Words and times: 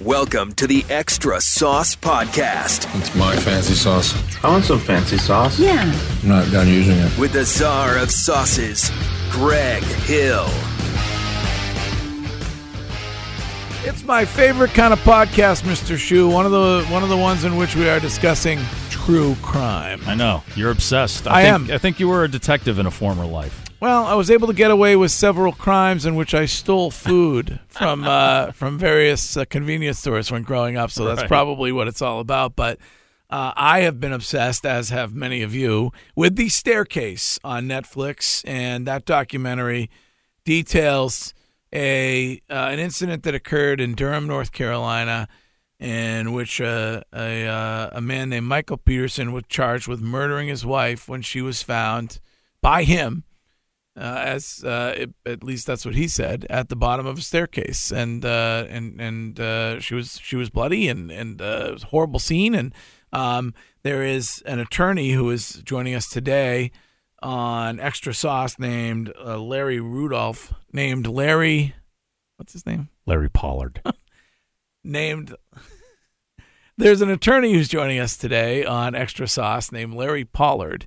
Welcome 0.00 0.52
to 0.54 0.66
the 0.66 0.84
Extra 0.90 1.40
Sauce 1.40 1.96
Podcast 1.96 2.86
It's 2.98 3.14
my 3.14 3.34
fancy 3.36 3.72
sauce. 3.72 4.14
I 4.44 4.50
want 4.50 4.64
some 4.64 4.78
fancy 4.78 5.16
sauce. 5.16 5.58
Yeah. 5.58 5.90
I'm 6.22 6.28
not 6.28 6.50
done 6.52 6.68
using 6.68 6.98
it. 6.98 7.18
with 7.18 7.32
the 7.32 7.46
czar 7.46 7.96
of 7.96 8.10
sauces, 8.10 8.90
Greg 9.30 9.82
Hill. 9.82 10.46
It's 13.88 14.04
my 14.04 14.24
favorite 14.26 14.74
kind 14.74 14.92
of 14.92 14.98
podcast, 15.00 15.62
Mr. 15.62 15.96
Shu. 15.96 16.28
One 16.28 16.44
of 16.44 16.52
the 16.52 16.84
one 16.90 17.02
of 17.02 17.08
the 17.08 17.16
ones 17.16 17.44
in 17.44 17.56
which 17.56 17.74
we 17.74 17.88
are 17.88 17.98
discussing 18.00 18.58
true 18.90 19.34
crime. 19.36 20.00
I 20.06 20.14
know 20.14 20.42
you're 20.56 20.72
obsessed. 20.72 21.26
I 21.26 21.44
think, 21.44 21.70
am. 21.70 21.74
I 21.74 21.78
think 21.78 22.00
you 22.00 22.08
were 22.08 22.24
a 22.24 22.28
detective 22.28 22.78
in 22.78 22.86
a 22.86 22.90
former 22.90 23.24
life. 23.24 23.65
Well, 23.86 24.04
I 24.04 24.14
was 24.14 24.32
able 24.32 24.48
to 24.48 24.52
get 24.52 24.72
away 24.72 24.96
with 24.96 25.12
several 25.12 25.52
crimes 25.52 26.06
in 26.06 26.16
which 26.16 26.34
I 26.34 26.46
stole 26.46 26.90
food 26.90 27.60
from 27.68 28.02
uh, 28.02 28.50
from 28.50 28.80
various 28.80 29.36
uh, 29.36 29.44
convenience 29.44 30.00
stores 30.00 30.28
when 30.28 30.42
growing 30.42 30.76
up. 30.76 30.90
So 30.90 31.04
that's 31.04 31.20
Right. 31.20 31.28
probably 31.28 31.70
what 31.70 31.86
it's 31.86 32.02
all 32.02 32.18
about. 32.18 32.56
But 32.56 32.80
uh, 33.30 33.52
I 33.54 33.82
have 33.82 34.00
been 34.00 34.12
obsessed, 34.12 34.66
as 34.66 34.90
have 34.90 35.14
many 35.14 35.40
of 35.40 35.54
you, 35.54 35.92
with 36.16 36.34
the 36.34 36.48
staircase 36.48 37.38
on 37.44 37.68
Netflix, 37.68 38.42
and 38.44 38.88
that 38.88 39.04
documentary 39.04 39.88
details 40.44 41.32
a 41.72 42.40
uh, 42.50 42.54
an 42.72 42.80
incident 42.80 43.22
that 43.22 43.36
occurred 43.36 43.80
in 43.80 43.94
Durham, 43.94 44.26
North 44.26 44.50
Carolina, 44.50 45.28
in 45.78 46.32
which 46.32 46.60
uh, 46.60 47.02
a 47.14 47.46
uh, 47.46 47.90
a 47.92 48.00
man 48.00 48.30
named 48.30 48.46
Michael 48.46 48.78
Peterson 48.78 49.30
was 49.30 49.44
charged 49.48 49.86
with 49.86 50.00
murdering 50.00 50.48
his 50.48 50.66
wife 50.66 51.08
when 51.08 51.22
she 51.22 51.40
was 51.40 51.62
found 51.62 52.18
by 52.60 52.82
him 52.82 53.22
uh, 53.96 54.22
as 54.24 54.62
uh, 54.64 54.94
it, 54.96 55.10
at 55.24 55.42
least 55.42 55.66
that's 55.66 55.84
what 55.84 55.94
he 55.94 56.06
said 56.08 56.46
at 56.50 56.68
the 56.68 56.76
bottom 56.76 57.06
of 57.06 57.18
a 57.18 57.22
staircase, 57.22 57.90
and 57.90 58.24
uh, 58.24 58.66
and 58.68 59.00
and 59.00 59.40
uh, 59.40 59.80
she 59.80 59.94
was 59.94 60.20
she 60.22 60.36
was 60.36 60.50
bloody 60.50 60.88
and 60.88 61.10
and 61.10 61.40
uh, 61.40 61.66
it 61.68 61.72
was 61.72 61.82
a 61.84 61.86
horrible 61.86 62.18
scene. 62.18 62.54
And 62.54 62.74
um, 63.12 63.54
there 63.82 64.02
is 64.02 64.42
an 64.46 64.58
attorney 64.58 65.12
who 65.12 65.30
is 65.30 65.62
joining 65.64 65.94
us 65.94 66.08
today 66.08 66.72
on 67.22 67.80
Extra 67.80 68.12
Sauce 68.12 68.58
named 68.58 69.12
uh, 69.18 69.38
Larry 69.38 69.80
Rudolph, 69.80 70.52
named 70.72 71.06
Larry, 71.06 71.74
what's 72.36 72.52
his 72.52 72.66
name? 72.66 72.90
Larry 73.06 73.30
Pollard. 73.30 73.80
named 74.86 75.34
there's 76.78 77.00
an 77.00 77.10
attorney 77.10 77.52
who's 77.52 77.68
joining 77.68 77.98
us 77.98 78.16
today 78.16 78.64
on 78.64 78.94
extra 78.94 79.26
sauce 79.26 79.72
named 79.72 79.94
larry 79.94 80.24
pollard 80.24 80.86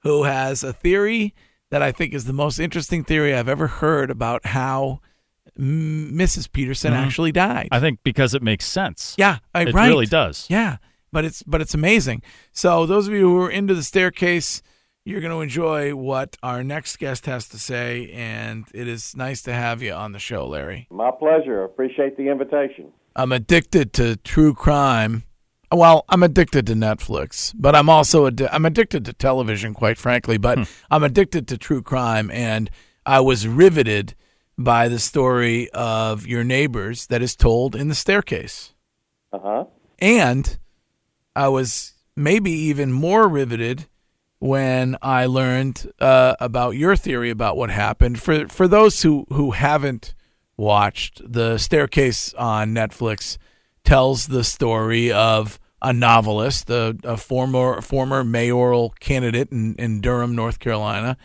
who 0.00 0.24
has 0.24 0.64
a 0.64 0.72
theory 0.72 1.34
that 1.70 1.82
i 1.82 1.90
think 1.92 2.14
is 2.14 2.24
the 2.24 2.32
most 2.32 2.58
interesting 2.58 3.04
theory 3.04 3.34
i've 3.34 3.48
ever 3.48 3.66
heard 3.66 4.10
about 4.10 4.46
how 4.46 5.00
M- 5.58 6.12
mrs 6.14 6.50
peterson 6.50 6.92
Mhm. 6.92 6.96
actually 7.06 7.32
died 7.32 7.68
I 7.70 7.80
think 7.80 8.00
because 8.02 8.34
it 8.34 8.42
makes 8.42 8.64
sense. 8.66 9.14
yeah 9.18 9.38
I, 9.54 9.62
it 9.62 9.74
right. 9.74 9.88
really 9.88 10.06
does. 10.06 10.46
yeah 10.50 10.76
but 11.12 11.24
it's 11.24 11.42
but 11.44 11.60
it's 11.60 11.74
amazing 11.74 12.22
so 12.52 12.86
those 12.86 13.06
of 13.08 13.14
you 13.14 13.20
who 13.28 13.42
are 13.42 13.50
into 13.50 13.74
the 13.74 13.82
staircase 13.82 14.62
you're 15.06 15.20
going 15.20 15.32
to 15.34 15.42
enjoy 15.42 15.94
what 15.94 16.36
our 16.42 16.64
next 16.64 16.98
guest 16.98 17.26
has 17.26 17.46
to 17.50 17.58
say 17.58 18.10
and 18.12 18.64
it 18.72 18.88
is 18.88 19.14
nice 19.14 19.42
to 19.42 19.52
have 19.52 19.82
you 19.82 19.92
on 19.92 20.12
the 20.12 20.18
show 20.18 20.46
larry 20.46 20.86
My 20.90 21.10
pleasure. 21.10 21.62
Appreciate 21.62 22.16
the 22.16 22.28
invitation. 22.30 22.90
I'm 23.14 23.30
addicted 23.30 23.92
to 23.94 24.16
true 24.16 24.54
crime. 24.54 25.22
Well, 25.74 26.04
I'm 26.08 26.22
addicted 26.22 26.66
to 26.68 26.74
Netflix, 26.74 27.52
but 27.56 27.74
I'm 27.74 27.88
also 27.88 28.28
addi- 28.30 28.48
I'm 28.52 28.64
addicted 28.64 29.04
to 29.06 29.12
television, 29.12 29.74
quite 29.74 29.98
frankly. 29.98 30.38
But 30.38 30.68
I'm 30.90 31.02
addicted 31.02 31.48
to 31.48 31.58
true 31.58 31.82
crime, 31.82 32.30
and 32.30 32.70
I 33.04 33.20
was 33.20 33.46
riveted 33.48 34.14
by 34.56 34.88
the 34.88 34.98
story 35.00 35.68
of 35.70 36.26
your 36.26 36.44
neighbors 36.44 37.06
that 37.08 37.22
is 37.22 37.34
told 37.34 37.74
in 37.74 37.88
the 37.88 37.94
staircase, 37.94 38.72
Uh 39.32 39.38
huh. 39.42 39.64
and 39.98 40.58
I 41.34 41.48
was 41.48 41.94
maybe 42.14 42.52
even 42.52 42.92
more 42.92 43.26
riveted 43.28 43.86
when 44.38 44.96
I 45.02 45.26
learned 45.26 45.90
uh, 46.00 46.36
about 46.38 46.76
your 46.76 46.94
theory 46.96 47.30
about 47.30 47.56
what 47.56 47.70
happened. 47.70 48.20
For 48.20 48.46
for 48.48 48.68
those 48.68 49.02
who 49.02 49.26
who 49.30 49.50
haven't 49.52 50.14
watched, 50.56 51.20
the 51.24 51.58
staircase 51.58 52.32
on 52.34 52.72
Netflix 52.72 53.38
tells 53.84 54.28
the 54.28 54.44
story 54.44 55.10
of 55.12 55.58
a 55.84 55.92
novelist, 55.92 56.70
a, 56.70 56.96
a 57.04 57.16
former 57.16 57.80
former 57.82 58.24
mayoral 58.24 58.94
candidate 59.00 59.52
in, 59.52 59.74
in 59.76 60.00
Durham, 60.00 60.34
North 60.34 60.58
Carolina, 60.58 61.16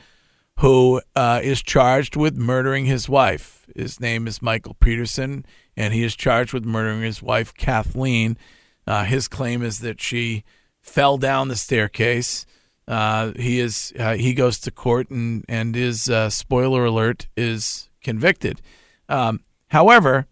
who 0.57 1.01
uh, 1.15 1.39
is 1.41 1.61
charged 1.61 2.17
with 2.17 2.35
murdering 2.35 2.85
his 2.85 3.07
wife. 3.07 3.65
His 3.73 4.01
name 4.01 4.27
is 4.27 4.41
Michael 4.41 4.75
Peterson, 4.75 5.45
and 5.77 5.93
he 5.93 6.03
is 6.03 6.13
charged 6.13 6.51
with 6.51 6.65
murdering 6.65 7.01
his 7.01 7.21
wife, 7.21 7.53
Kathleen. 7.53 8.37
Uh, 8.85 9.05
his 9.05 9.29
claim 9.29 9.63
is 9.63 9.79
that 9.79 10.01
she 10.01 10.43
fell 10.81 11.17
down 11.17 11.47
the 11.47 11.55
staircase. 11.55 12.45
Uh, 12.85 13.31
he 13.37 13.61
is 13.61 13.93
uh, 13.97 14.15
he 14.15 14.33
goes 14.33 14.59
to 14.59 14.71
court 14.71 15.09
and 15.09 15.45
and 15.47 15.77
is 15.77 16.09
uh, 16.09 16.29
spoiler 16.29 16.83
alert 16.83 17.27
is 17.37 17.89
convicted. 18.03 18.61
Um, 19.07 19.39
however, 19.69 20.27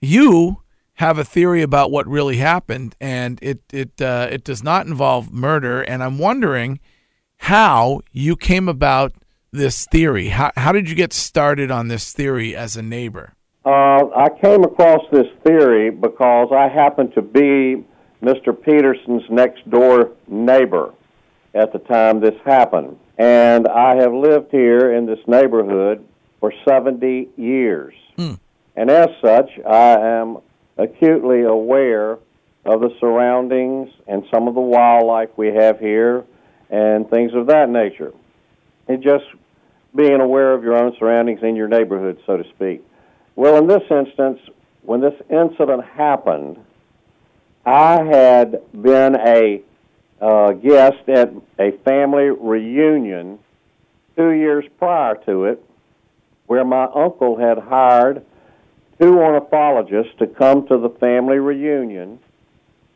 you 0.00 0.62
have 0.96 1.18
a 1.18 1.24
theory 1.24 1.62
about 1.62 1.90
what 1.90 2.06
really 2.06 2.38
happened, 2.38 2.96
and 3.00 3.38
it 3.42 3.60
it 3.72 4.00
uh, 4.00 4.28
it 4.30 4.44
does 4.44 4.62
not 4.62 4.86
involve 4.86 5.32
murder. 5.32 5.82
And 5.82 6.02
I'm 6.02 6.18
wondering 6.18 6.80
how 7.38 8.00
you 8.12 8.36
came 8.36 8.68
about 8.68 9.12
this 9.52 9.86
theory. 9.86 10.28
How 10.28 10.52
how 10.56 10.72
did 10.72 10.88
you 10.88 10.94
get 10.94 11.12
started 11.12 11.70
on 11.70 11.88
this 11.88 12.12
theory 12.12 12.56
as 12.56 12.76
a 12.76 12.82
neighbor? 12.82 13.34
Uh, 13.64 14.08
I 14.14 14.28
came 14.40 14.62
across 14.62 15.00
this 15.10 15.26
theory 15.44 15.90
because 15.90 16.48
I 16.52 16.68
happened 16.68 17.12
to 17.14 17.22
be 17.22 17.84
Mr. 18.22 18.58
Peterson's 18.58 19.24
next 19.28 19.68
door 19.68 20.12
neighbor 20.28 20.94
at 21.54 21.72
the 21.72 21.80
time 21.80 22.20
this 22.20 22.34
happened. 22.44 22.96
And 23.18 23.66
I 23.66 23.96
have 23.96 24.12
lived 24.12 24.50
here 24.50 24.94
in 24.94 25.06
this 25.06 25.18
neighborhood 25.26 26.06
for 26.38 26.52
70 26.68 27.28
years. 27.36 27.94
And 28.76 28.90
as 28.90 29.08
such, 29.20 29.50
I 29.68 29.98
am 29.98 30.38
acutely 30.76 31.42
aware 31.42 32.18
of 32.64 32.80
the 32.80 32.90
surroundings 33.00 33.90
and 34.06 34.24
some 34.32 34.48
of 34.48 34.54
the 34.54 34.60
wildlife 34.60 35.30
we 35.36 35.48
have 35.48 35.78
here 35.78 36.24
and 36.68 37.08
things 37.08 37.32
of 37.34 37.46
that 37.46 37.68
nature. 37.68 38.12
And 38.88 39.02
just 39.02 39.24
being 39.94 40.20
aware 40.20 40.52
of 40.52 40.62
your 40.62 40.76
own 40.76 40.94
surroundings 40.98 41.40
in 41.42 41.56
your 41.56 41.68
neighborhood, 41.68 42.20
so 42.26 42.36
to 42.36 42.44
speak. 42.50 42.84
Well, 43.34 43.56
in 43.58 43.66
this 43.66 43.82
instance, 43.90 44.40
when 44.82 45.00
this 45.00 45.14
incident 45.30 45.84
happened, 45.84 46.58
I 47.64 48.02
had 48.04 48.60
been 48.72 49.16
a 49.16 49.62
uh, 50.20 50.52
guest 50.52 51.08
at 51.08 51.32
a 51.58 51.72
family 51.84 52.30
reunion 52.30 53.38
two 54.16 54.30
years 54.30 54.64
prior 54.78 55.16
to 55.26 55.44
it, 55.44 55.64
where 56.46 56.64
my 56.64 56.84
uncle 56.84 57.36
had 57.36 57.58
hired 57.58 58.24
two 59.00 59.18
ornithologists 59.18 60.12
to 60.18 60.26
come 60.26 60.66
to 60.68 60.78
the 60.78 60.90
family 61.00 61.38
reunion 61.38 62.18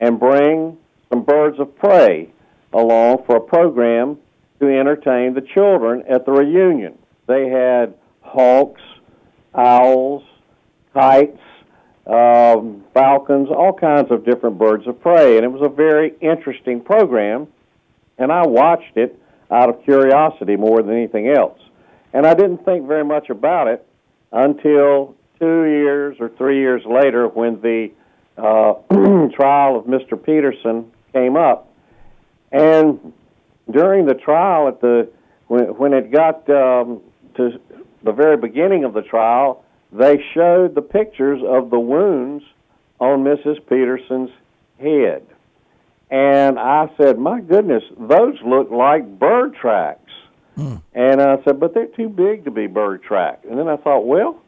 and 0.00 0.18
bring 0.18 0.78
some 1.10 1.22
birds 1.22 1.58
of 1.58 1.76
prey 1.76 2.30
along 2.72 3.24
for 3.26 3.36
a 3.36 3.40
program 3.40 4.18
to 4.60 4.66
entertain 4.66 5.34
the 5.34 5.40
children 5.40 6.02
at 6.08 6.24
the 6.24 6.32
reunion. 6.32 6.96
They 7.26 7.48
had 7.48 7.94
hawks, 8.22 8.82
owls, 9.54 10.22
kites, 10.94 11.40
um, 12.06 12.84
falcons, 12.94 13.48
all 13.50 13.72
kinds 13.72 14.10
of 14.10 14.24
different 14.24 14.58
birds 14.58 14.86
of 14.86 15.00
prey, 15.00 15.36
and 15.36 15.44
it 15.44 15.48
was 15.48 15.62
a 15.62 15.68
very 15.68 16.14
interesting 16.20 16.80
program. 16.80 17.46
And 18.18 18.30
I 18.30 18.46
watched 18.46 18.96
it 18.96 19.18
out 19.50 19.68
of 19.68 19.82
curiosity 19.84 20.56
more 20.56 20.82
than 20.82 20.94
anything 20.94 21.28
else. 21.28 21.58
And 22.12 22.26
I 22.26 22.34
didn't 22.34 22.64
think 22.64 22.86
very 22.86 23.04
much 23.04 23.30
about 23.30 23.68
it 23.68 23.86
until 24.32 25.16
two 25.40 25.64
years 25.64 26.16
or 26.20 26.28
three 26.28 26.58
years 26.58 26.82
later 26.84 27.26
when 27.26 27.60
the 27.60 27.90
uh, 28.36 28.74
trial 29.34 29.76
of 29.76 29.86
Mr. 29.86 30.22
Peterson 30.22 30.90
came 31.12 31.36
up. 31.36 31.72
And 32.52 33.12
during 33.70 34.06
the 34.06 34.14
trial, 34.14 34.68
at 34.68 34.80
the 34.80 35.10
when, 35.48 35.64
when 35.78 35.92
it 35.94 36.12
got 36.12 36.48
um, 36.50 37.00
to 37.36 37.60
the 38.02 38.12
very 38.12 38.36
beginning 38.36 38.84
of 38.84 38.92
the 38.92 39.02
trial, 39.02 39.64
they 39.92 40.22
showed 40.34 40.74
the 40.74 40.82
pictures 40.82 41.40
of 41.44 41.70
the 41.70 41.78
wounds 41.78 42.44
on 43.00 43.24
Mrs. 43.24 43.66
Peterson's 43.66 44.30
head. 44.78 45.26
And 46.10 46.58
I 46.58 46.90
said, 46.96 47.18
My 47.18 47.40
goodness, 47.40 47.82
those 47.98 48.36
look 48.44 48.70
like 48.70 49.18
bird 49.18 49.54
tracks. 49.54 50.00
And 50.92 51.22
I 51.22 51.42
said, 51.44 51.60
But 51.60 51.72
they're 51.72 51.86
too 51.86 52.08
big 52.08 52.44
to 52.44 52.50
be 52.50 52.66
bird 52.66 53.02
tracks. 53.02 53.46
And 53.48 53.58
then 53.58 53.68
I 53.68 53.76
thought, 53.76 54.06
Well, 54.06 54.40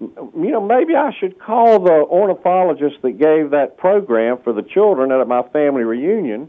you 0.00 0.50
know, 0.50 0.60
maybe 0.60 0.94
I 0.94 1.12
should 1.18 1.38
call 1.38 1.80
the 1.80 1.90
ornithologist 1.90 3.02
that 3.02 3.18
gave 3.18 3.50
that 3.50 3.76
program 3.76 4.38
for 4.44 4.52
the 4.52 4.62
children 4.62 5.10
at 5.10 5.26
my 5.26 5.42
family 5.48 5.82
reunion 5.82 6.48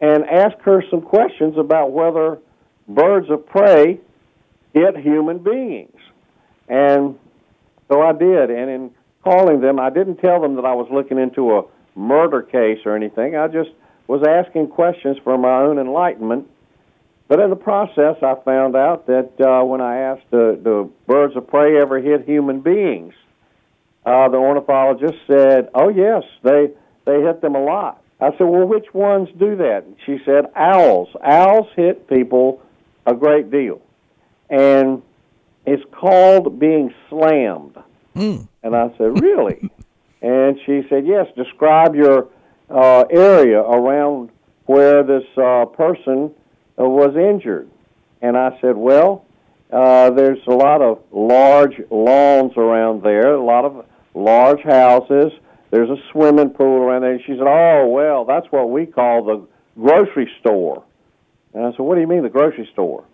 and 0.00 0.24
ask 0.24 0.58
her 0.62 0.82
some 0.90 1.00
questions 1.00 1.56
about 1.56 1.92
whether 1.92 2.38
birds 2.88 3.30
of 3.30 3.46
prey 3.46 4.00
hit 4.72 4.96
human 4.96 5.38
beings. 5.38 5.96
And 6.68 7.18
so 7.88 8.02
I 8.02 8.12
did. 8.12 8.50
And 8.50 8.70
in 8.70 8.90
calling 9.22 9.60
them, 9.60 9.78
I 9.78 9.90
didn't 9.90 10.16
tell 10.16 10.40
them 10.40 10.56
that 10.56 10.64
I 10.64 10.74
was 10.74 10.88
looking 10.92 11.18
into 11.18 11.56
a 11.56 11.62
murder 11.94 12.42
case 12.42 12.80
or 12.84 12.96
anything. 12.96 13.36
I 13.36 13.46
just 13.46 13.70
was 14.08 14.22
asking 14.22 14.68
questions 14.68 15.16
for 15.22 15.38
my 15.38 15.62
own 15.62 15.78
enlightenment. 15.78 16.48
But 17.26 17.40
in 17.40 17.50
the 17.50 17.56
process, 17.56 18.16
I 18.22 18.34
found 18.44 18.76
out 18.76 19.06
that 19.06 19.30
uh, 19.40 19.64
when 19.64 19.80
I 19.80 19.98
asked, 19.98 20.30
the, 20.30 20.60
do 20.62 20.92
birds 21.06 21.34
of 21.36 21.46
prey 21.46 21.80
ever 21.80 21.98
hit 21.98 22.26
human 22.26 22.60
beings? 22.60 23.14
Uh, 24.04 24.28
the 24.28 24.36
ornithologist 24.36 25.14
said, 25.26 25.70
"Oh 25.74 25.88
yes, 25.88 26.22
they 26.42 26.70
they 27.06 27.22
hit 27.22 27.40
them 27.40 27.54
a 27.54 27.64
lot." 27.64 28.02
I 28.20 28.30
said, 28.32 28.44
"Well, 28.44 28.66
which 28.66 28.92
ones 28.92 29.30
do 29.38 29.56
that?" 29.56 29.84
And 29.84 29.96
She 30.04 30.18
said, 30.26 30.44
"Owls. 30.54 31.08
Owls 31.22 31.68
hit 31.74 32.06
people 32.06 32.60
a 33.06 33.14
great 33.14 33.50
deal, 33.50 33.80
and 34.50 35.00
it's 35.64 35.82
called 35.90 36.58
being 36.58 36.92
slammed." 37.08 37.78
And 38.62 38.76
I 38.76 38.90
said, 38.98 39.22
"Really?" 39.22 39.70
and 40.22 40.58
she 40.66 40.82
said, 40.90 41.06
"Yes. 41.06 41.28
Describe 41.34 41.94
your 41.94 42.28
uh, 42.68 43.04
area 43.10 43.60
around 43.60 44.28
where 44.66 45.02
this 45.02 45.24
uh, 45.38 45.64
person 45.64 46.30
was 46.82 47.16
injured." 47.16 47.68
And 48.20 48.36
I 48.36 48.58
said, 48.60 48.76
"Well, 48.76 49.24
uh, 49.72 50.10
there's 50.10 50.44
a 50.46 50.54
lot 50.54 50.82
of 50.82 51.00
large 51.12 51.80
lawns 51.90 52.56
around 52.56 53.02
there, 53.02 53.34
a 53.34 53.44
lot 53.44 53.64
of 53.64 53.86
large 54.14 54.62
houses. 54.62 55.32
There's 55.70 55.90
a 55.90 56.00
swimming 56.12 56.50
pool 56.50 56.82
around 56.82 57.02
there." 57.02 57.12
And 57.12 57.22
she 57.22 57.36
said, 57.36 57.46
"Oh, 57.46 57.86
well, 57.88 58.24
that's 58.24 58.50
what 58.50 58.70
we 58.70 58.86
call 58.86 59.24
the 59.24 59.46
grocery 59.80 60.30
store." 60.40 60.82
And 61.52 61.66
I 61.66 61.70
said, 61.70 61.80
"What 61.80 61.94
do 61.96 62.00
you 62.00 62.06
mean 62.06 62.22
the 62.22 62.28
grocery 62.28 62.68
store?" 62.72 63.04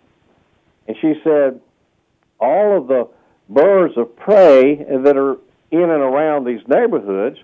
And 0.87 0.97
she 0.97 1.19
said, 1.23 1.61
"All 2.39 2.77
of 2.77 2.87
the 2.87 3.07
birds 3.49 3.97
of 3.97 4.15
prey 4.15 4.75
that 4.75 5.17
are 5.17 5.37
in 5.71 5.81
and 5.81 5.91
around 5.91 6.45
these 6.45 6.61
neighborhoods, 6.67 7.37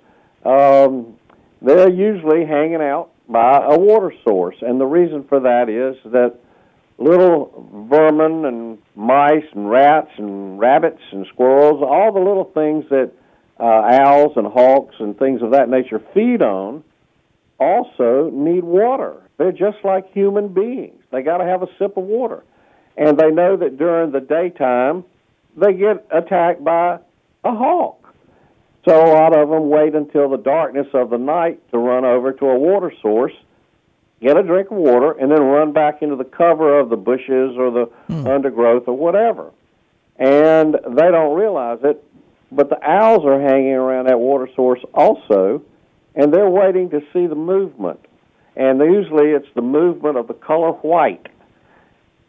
um, 0.46 1.18
they're 1.62 1.90
usually 1.90 2.46
hanging 2.46 2.82
out 2.82 3.10
by 3.30 3.64
a 3.64 3.78
water 3.78 4.14
source, 4.24 4.56
and 4.62 4.80
the 4.80 4.86
reason 4.86 5.24
for 5.24 5.40
that 5.40 5.70
is 5.70 5.96
that." 6.12 6.40
little 7.00 7.70
vermin 7.90 8.46
and 8.46 8.78
mice 8.96 9.46
and 9.54 9.70
rats 9.70 10.10
and 10.18 10.60
rabbits 10.60 11.02
and 11.12 11.28
squirrels, 11.28 11.84
all 11.84 12.12
the 12.12 12.20
little 12.20 12.52
things 12.54 12.86
that 12.90 13.12
uh, 13.60 14.04
owls 14.04 14.34
and 14.36 14.48
hawks 14.48 14.96
and 15.00 15.18
things 15.18 15.42
of 15.42 15.52
that 15.52 15.70
nature 15.70 16.02
feed 16.14 16.42
on, 16.42 16.84
also 17.60 18.30
need 18.34 18.64
water. 18.64 19.22
They're 19.38 19.52
just 19.52 19.78
like 19.84 20.12
human 20.12 20.54
beings. 20.54 21.02
They 21.12 21.22
got 21.22 21.38
to 21.38 21.46
have 21.46 21.64
a 21.64 21.68
sip 21.78 21.98
of 21.98 22.04
water. 22.04 22.44
And 22.98 23.18
they 23.18 23.30
know 23.30 23.58
that 23.58 23.78
during 23.78 24.12
the 24.12 24.20
daytime, 24.20 25.04
they 25.56 25.74
get 25.74 26.06
attacked 26.12 26.64
by 26.64 27.00
a 27.44 27.52
hawk. 27.52 28.07
So 28.88 28.96
a 28.96 29.12
lot 29.12 29.36
of 29.36 29.50
them 29.50 29.70
wait 29.70 29.96
until 29.96 30.30
the 30.30 30.38
darkness 30.38 30.88
of 30.94 31.10
the 31.10 31.18
night 31.18 31.60
to 31.72 31.78
run 31.78 32.06
over 32.06 32.32
to 32.32 32.46
a 32.46 32.58
water 32.58 32.94
source 33.02 33.34
get 34.22 34.38
a 34.38 34.44
drink 34.44 34.72
of 34.72 34.78
water, 34.78 35.12
and 35.12 35.32
then 35.32 35.42
run 35.42 35.72
back 35.72 36.02
into 36.02 36.16
the 36.16 36.24
cover 36.24 36.80
of 36.80 36.90
the 36.90 36.98
bushes 36.98 37.56
or 37.58 37.72
the 37.72 37.86
hmm. 38.08 38.28
undergrowth 38.28 38.88
or 38.88 38.98
whatever. 38.98 39.52
And 40.18 40.74
they 40.74 41.12
don't 41.12 41.38
realize 41.38 41.80
it, 41.84 42.04
but 42.52 42.70
the 42.70 42.84
owls 42.84 43.26
are 43.26 43.40
hanging 43.40 43.74
around 43.74 44.08
that 44.08 44.20
water 44.20 44.50
source 44.56 44.80
also, 44.94 45.62
and 46.16 46.34
they're 46.34 46.50
waiting 46.50 46.90
to 46.90 47.02
see 47.14 47.28
the 47.28 47.36
movement. 47.36 48.00
And 48.56 48.80
usually 48.80 49.32
it's 49.32 49.48
the 49.54 49.62
movement 49.62 50.18
of 50.18 50.28
the 50.28 50.34
color 50.34 50.72
white, 50.72 51.28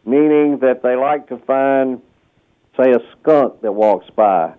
meaning 0.05 0.59
that 0.59 0.83
they 0.83 0.95
like 0.95 1.29
to 1.29 1.39
find, 1.39 2.03
say, 2.79 2.93
a 2.93 3.01
skunk 3.21 3.61
that 3.63 3.73
walks 3.73 4.07
by, 4.17 4.55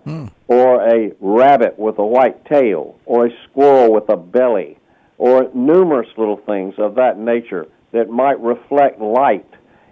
or 0.48 0.82
a 0.86 1.12
rabbit 1.20 1.78
with 1.78 1.98
a 1.98 2.06
white 2.06 2.44
tail, 2.46 2.98
or 3.06 3.26
a 3.26 3.30
squirrel 3.48 3.92
with 3.92 4.08
a 4.08 4.16
belly 4.16 4.76
or 5.20 5.50
numerous 5.54 6.08
little 6.16 6.38
things 6.46 6.74
of 6.78 6.94
that 6.94 7.18
nature 7.18 7.66
that 7.92 8.08
might 8.08 8.40
reflect 8.40 8.98
light 9.00 9.46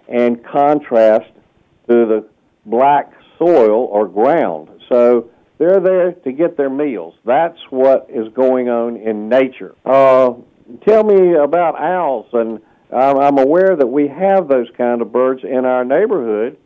and 0.07 0.43
contrast 0.43 1.29
to 1.87 2.05
the 2.07 2.27
black 2.65 3.11
soil 3.37 3.85
or 3.91 4.07
ground. 4.07 4.69
So 4.89 5.29
they're 5.59 5.79
there 5.79 6.13
to 6.13 6.31
get 6.31 6.57
their 6.57 6.69
meals. 6.71 7.13
That's 7.25 7.59
what 7.69 8.07
is 8.09 8.27
going 8.33 8.69
on 8.69 8.97
in 8.97 9.29
nature. 9.29 9.75
Uh, 9.85 10.33
tell 10.87 11.03
me 11.03 11.35
about 11.35 11.79
owls, 11.79 12.25
and 12.33 12.59
I'm, 12.91 13.17
I'm 13.17 13.37
aware 13.37 13.75
that 13.75 13.87
we 13.87 14.07
have 14.07 14.47
those 14.47 14.67
kind 14.75 14.99
of 14.99 15.11
birds 15.11 15.43
in 15.43 15.63
our 15.63 15.85
neighborhood. 15.85 16.57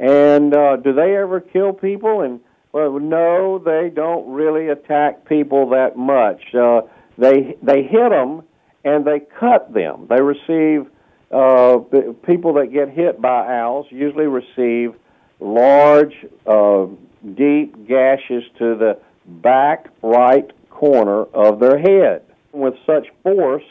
And 0.00 0.54
uh, 0.56 0.76
do 0.76 0.94
they 0.94 1.14
ever 1.16 1.40
kill 1.40 1.74
people? 1.74 2.22
And 2.22 2.40
well, 2.72 2.98
no, 2.98 3.58
they 3.58 3.90
don't 3.94 4.32
really 4.32 4.68
attack 4.68 5.28
people 5.28 5.68
that 5.70 5.96
much. 5.96 6.42
Uh, 6.54 6.82
they 7.18 7.56
they 7.62 7.82
hit 7.82 8.08
them 8.08 8.42
and 8.82 9.04
they 9.04 9.20
cut 9.38 9.74
them. 9.74 10.06
They 10.08 10.22
receive 10.22 10.90
uh, 11.30 11.78
people 12.26 12.54
that 12.54 12.70
get 12.72 12.88
hit 12.88 13.20
by 13.20 13.58
owls 13.58 13.86
usually 13.90 14.26
receive 14.26 14.94
large, 15.38 16.14
uh, 16.46 16.86
deep 17.34 17.86
gashes 17.86 18.42
to 18.58 18.74
the 18.76 18.98
back 19.26 19.88
right 20.02 20.50
corner 20.70 21.24
of 21.24 21.60
their 21.60 21.78
head 21.78 22.22
with 22.52 22.74
such 22.86 23.06
force 23.22 23.64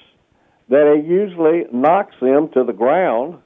that 0.69 0.85
it 0.93 1.05
usually 1.05 1.65
knocks 1.71 2.15
them 2.21 2.49
to 2.49 2.63
the 2.63 2.73
ground, 2.73 3.39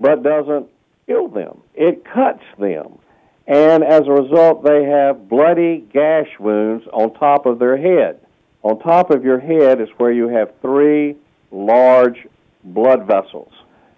but 0.00 0.24
doesn't 0.24 0.68
kill 1.10 1.28
them. 1.28 1.60
It 1.74 2.04
cuts 2.04 2.44
them. 2.58 2.98
And 3.46 3.82
as 3.82 4.02
a 4.06 4.12
result, 4.12 4.62
they 4.62 4.84
have 4.84 5.28
bloody 5.28 5.84
gash 5.92 6.28
wounds 6.38 6.86
on 6.92 7.14
top 7.14 7.46
of 7.46 7.58
their 7.58 7.76
head. 7.76 8.20
On 8.62 8.78
top 8.78 9.10
of 9.10 9.24
your 9.24 9.40
head 9.40 9.80
is 9.80 9.88
where 9.96 10.12
you 10.12 10.28
have 10.28 10.52
three 10.62 11.16
large 11.50 12.26
blood 12.62 13.06
vessels. 13.06 13.52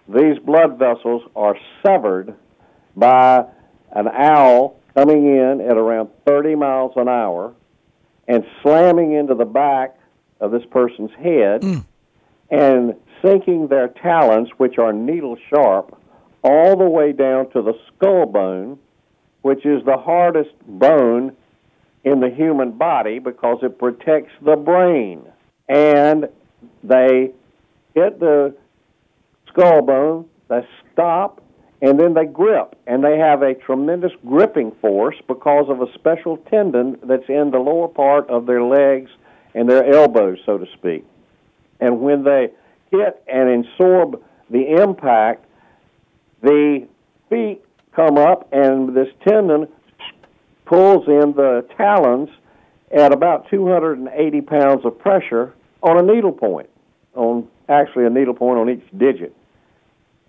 These 0.09 0.38
blood 0.38 0.78
vessels 0.78 1.23
are 1.37 1.57
severed 1.85 2.35
by 2.97 3.45
an 3.92 4.09
owl 4.09 4.78
coming 4.95 5.26
in 5.26 5.61
at 5.61 5.76
around 5.76 6.09
30 6.26 6.54
miles 6.54 6.92
an 6.97 7.09
hour 7.09 7.54
and 8.26 8.45
slamming 8.62 9.12
into 9.12 9.35
the 9.35 9.45
back 9.45 9.99
of 10.40 10.50
this 10.50 10.62
person's 10.71 11.11
head 11.19 11.61
mm. 11.62 11.85
and 12.50 12.95
sinking 13.23 13.69
their 13.69 13.88
talons, 13.88 14.49
which 14.57 14.78
are 14.78 14.92
needle 14.92 15.37
sharp, 15.50 15.99
all 16.43 16.77
the 16.77 16.89
way 16.89 17.13
down 17.13 17.51
to 17.51 17.63
the 17.63 17.75
skull 17.89 18.27
bone, 18.27 18.79
which 19.43 19.65
is 19.65 19.85
the 19.85 19.97
hardest 19.97 20.51
bone 20.67 21.37
in 22.05 22.21
the 22.21 22.31
human 22.31 22.73
body 22.73 23.19
because 23.19 23.59
it 23.63 23.79
protects 23.79 24.33
the 24.43 24.57
brain. 24.57 25.23
And 25.69 26.29
they 26.83 27.33
hit 27.95 28.19
the 28.19 28.55
skull 29.49 29.83
bone, 29.83 30.29
they 30.49 30.67
stop, 30.93 31.41
and 31.81 31.99
then 31.99 32.15
they 32.15 32.25
grip. 32.25 32.77
And 32.87 33.05
they 33.05 33.19
have 33.19 33.43
a 33.43 33.55
tremendous 33.55 34.13
gripping 34.27 34.73
force 34.81 35.17
because 35.27 35.67
of 35.69 35.81
a 35.81 35.93
special 35.95 36.37
tendon 36.37 36.99
that's 37.05 37.29
in 37.29 37.51
the 37.51 37.59
lower 37.59 37.89
part 37.89 38.29
of 38.31 38.47
their 38.47 38.63
legs 38.63 39.11
and 39.55 39.69
their 39.69 39.85
elbows, 39.85 40.39
so 40.47 40.59
to 40.59 40.67
speak. 40.73 41.05
And 41.81 42.01
when 42.01 42.25
they 42.25 42.51
hit 42.91 43.23
and 43.27 43.65
absorb 43.65 44.23
the 44.51 44.83
impact, 44.83 45.45
the 46.43 46.87
feet 47.31 47.63
come 47.95 48.19
up, 48.19 48.49
and 48.53 48.95
this 48.95 49.09
tendon 49.27 49.69
pulls 50.65 51.07
in 51.07 51.33
the 51.35 51.67
talons 51.77 52.29
at 52.91 53.13
about 53.13 53.49
280 53.51 54.41
pounds 54.43 54.85
of 54.85 54.99
pressure 54.99 55.55
on 55.83 55.99
a 55.99 56.03
needle 56.03 56.33
point, 56.33 56.69
on 57.15 57.49
actually 57.69 58.05
a 58.05 58.11
needle 58.11 58.35
point 58.35 58.59
on 58.59 58.71
each 58.71 58.99
digit. 58.99 59.35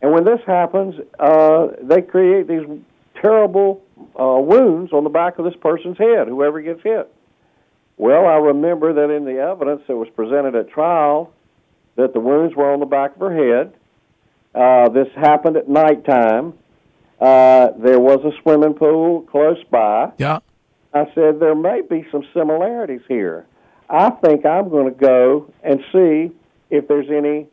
And 0.02 0.12
when 0.12 0.26
this 0.26 0.40
happens, 0.46 0.96
uh, 1.20 1.68
they 1.82 2.02
create 2.02 2.48
these 2.48 2.66
terrible 3.22 3.82
uh, 4.20 4.38
wounds 4.40 4.92
on 4.92 5.04
the 5.04 5.10
back 5.10 5.40
of 5.40 5.46
this 5.46 5.56
person's 5.62 5.98
head, 5.98 6.28
whoever 6.28 6.62
gets 6.62 6.82
hit. 6.84 7.12
Well, 7.98 8.26
I 8.26 8.36
remember 8.36 8.94
that 8.94 9.14
in 9.14 9.24
the 9.24 9.40
evidence 9.40 9.84
that 9.88 9.96
was 9.96 10.10
presented 10.16 10.56
at 10.56 10.70
trial, 10.70 11.34
that 11.96 12.14
the 12.14 12.20
wounds 12.20 12.56
were 12.56 12.72
on 12.72 12.80
the 12.80 12.86
back 12.86 13.14
of 13.14 13.20
her 13.20 13.34
head. 13.34 13.74
Uh, 14.54 14.90
this 14.90 15.08
happened 15.16 15.58
at 15.58 15.68
nighttime. 15.68 16.54
Uh, 17.20 17.70
there 17.78 18.00
was 18.00 18.20
a 18.26 18.32
swimming 18.42 18.74
pool 18.74 19.22
close 19.24 19.62
by. 19.72 20.12
Yeah. 20.18 20.40
I 20.94 21.06
said 21.16 21.40
there 21.40 21.56
may 21.56 21.82
be 21.82 22.06
some 22.12 22.24
similarities 22.34 23.02
here. 23.08 23.48
I 23.90 24.12
think 24.12 24.46
I'm 24.46 24.70
going 24.70 24.94
to 24.94 25.00
go 25.00 25.52
and 25.64 25.80
see 25.92 26.32
if 26.70 26.88
there's 26.88 27.10
any 27.10 27.48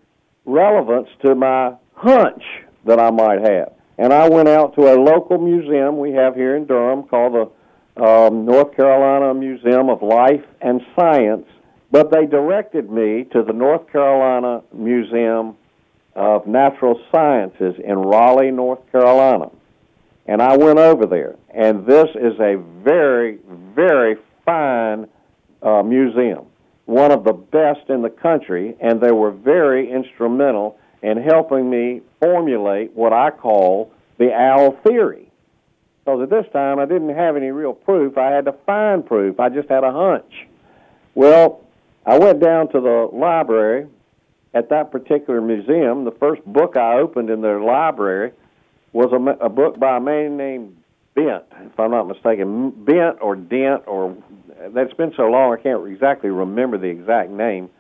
relevance 0.44 1.08
to 1.24 1.34
my 1.34 1.74
hunch 1.94 2.42
that 2.84 2.98
I 2.98 3.10
might 3.10 3.40
have. 3.40 3.72
And 3.98 4.12
I 4.12 4.28
went 4.28 4.48
out 4.48 4.74
to 4.76 4.92
a 4.92 4.96
local 4.96 5.38
museum 5.38 5.98
we 5.98 6.12
have 6.12 6.34
here 6.34 6.56
in 6.56 6.66
Durham 6.66 7.04
called 7.04 7.34
the 7.34 8.02
um, 8.02 8.46
North 8.46 8.74
Carolina 8.74 9.34
Museum 9.34 9.90
of 9.90 10.02
Life 10.02 10.44
and 10.60 10.80
Science, 10.96 11.46
but 11.90 12.10
they 12.10 12.24
directed 12.26 12.90
me 12.90 13.24
to 13.32 13.42
the 13.42 13.52
North 13.52 13.90
Carolina 13.92 14.62
Museum 14.72 15.56
of 16.14 16.46
Natural 16.46 17.00
Sciences 17.12 17.76
in 17.82 17.98
Raleigh, 17.98 18.50
North 18.50 18.80
Carolina. 18.90 19.50
And 20.26 20.42
I 20.42 20.56
went 20.56 20.78
over 20.78 21.06
there, 21.06 21.36
and 21.52 21.86
this 21.86 22.08
is 22.14 22.38
a 22.40 22.56
very, 22.84 23.38
very 23.74 24.16
fine 24.44 25.08
uh, 25.62 25.82
museum, 25.82 26.46
one 26.86 27.10
of 27.10 27.24
the 27.24 27.32
best 27.32 27.88
in 27.88 28.02
the 28.02 28.10
country, 28.10 28.76
and 28.80 29.00
they 29.00 29.12
were 29.12 29.30
very 29.30 29.90
instrumental 29.90 30.78
in 31.02 31.16
helping 31.16 31.70
me 31.70 32.02
formulate 32.20 32.92
what 32.94 33.12
I 33.12 33.30
call 33.30 33.92
the 34.18 34.32
owl 34.32 34.72
theory. 34.86 35.30
Because 36.04 36.22
at 36.22 36.30
this 36.30 36.46
time 36.52 36.78
I 36.78 36.86
didn't 36.86 37.14
have 37.14 37.36
any 37.36 37.50
real 37.50 37.72
proof. 37.72 38.18
I 38.18 38.30
had 38.30 38.44
to 38.46 38.52
find 38.66 39.04
proof. 39.04 39.40
I 39.40 39.48
just 39.48 39.68
had 39.68 39.84
a 39.84 39.92
hunch. 39.92 40.46
Well, 41.14 41.62
I 42.06 42.18
went 42.18 42.40
down 42.40 42.68
to 42.72 42.80
the 42.80 43.08
library 43.12 43.86
at 44.54 44.68
that 44.70 44.90
particular 44.90 45.40
museum. 45.40 46.04
The 46.04 46.16
first 46.18 46.44
book 46.44 46.76
I 46.76 46.98
opened 46.98 47.30
in 47.30 47.40
their 47.40 47.60
library 47.60 48.32
was 48.92 49.12
a, 49.12 49.44
a 49.44 49.48
book 49.48 49.78
by 49.78 49.96
a 49.96 50.00
man 50.00 50.36
named 50.36 50.76
Bent, 51.14 51.44
if 51.60 51.78
I'm 51.78 51.90
not 51.90 52.08
mistaken. 52.08 52.70
Bent 52.70 53.20
or 53.20 53.36
Dent, 53.36 53.82
or 53.86 54.16
that's 54.72 54.92
been 54.94 55.12
so 55.16 55.24
long 55.24 55.52
I 55.52 55.62
can't 55.62 55.86
exactly 55.86 56.30
remember 56.30 56.78
the 56.78 56.88
exact 56.88 57.30
name. 57.30 57.70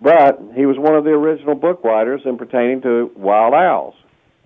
But 0.00 0.40
he 0.54 0.64
was 0.64 0.76
one 0.78 0.94
of 0.94 1.04
the 1.04 1.10
original 1.10 1.54
book 1.54 1.82
writers 1.82 2.22
in 2.24 2.38
pertaining 2.38 2.82
to 2.82 3.10
wild 3.16 3.54
owls. 3.54 3.94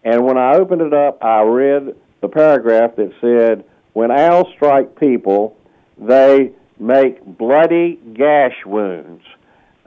And 0.03 0.25
when 0.25 0.39
I 0.39 0.55
opened 0.55 0.81
it 0.81 0.95
up, 0.95 1.23
I 1.23 1.43
read 1.43 1.95
the 2.21 2.29
paragraph 2.29 2.97
that 2.97 3.13
said, 3.21 3.65
When 3.93 4.11
owls 4.11 4.47
strike 4.57 4.99
people, 4.99 5.57
they 5.99 6.53
make 6.79 7.25
bloody 7.25 8.01
gash 8.15 8.57
wounds. 8.65 9.23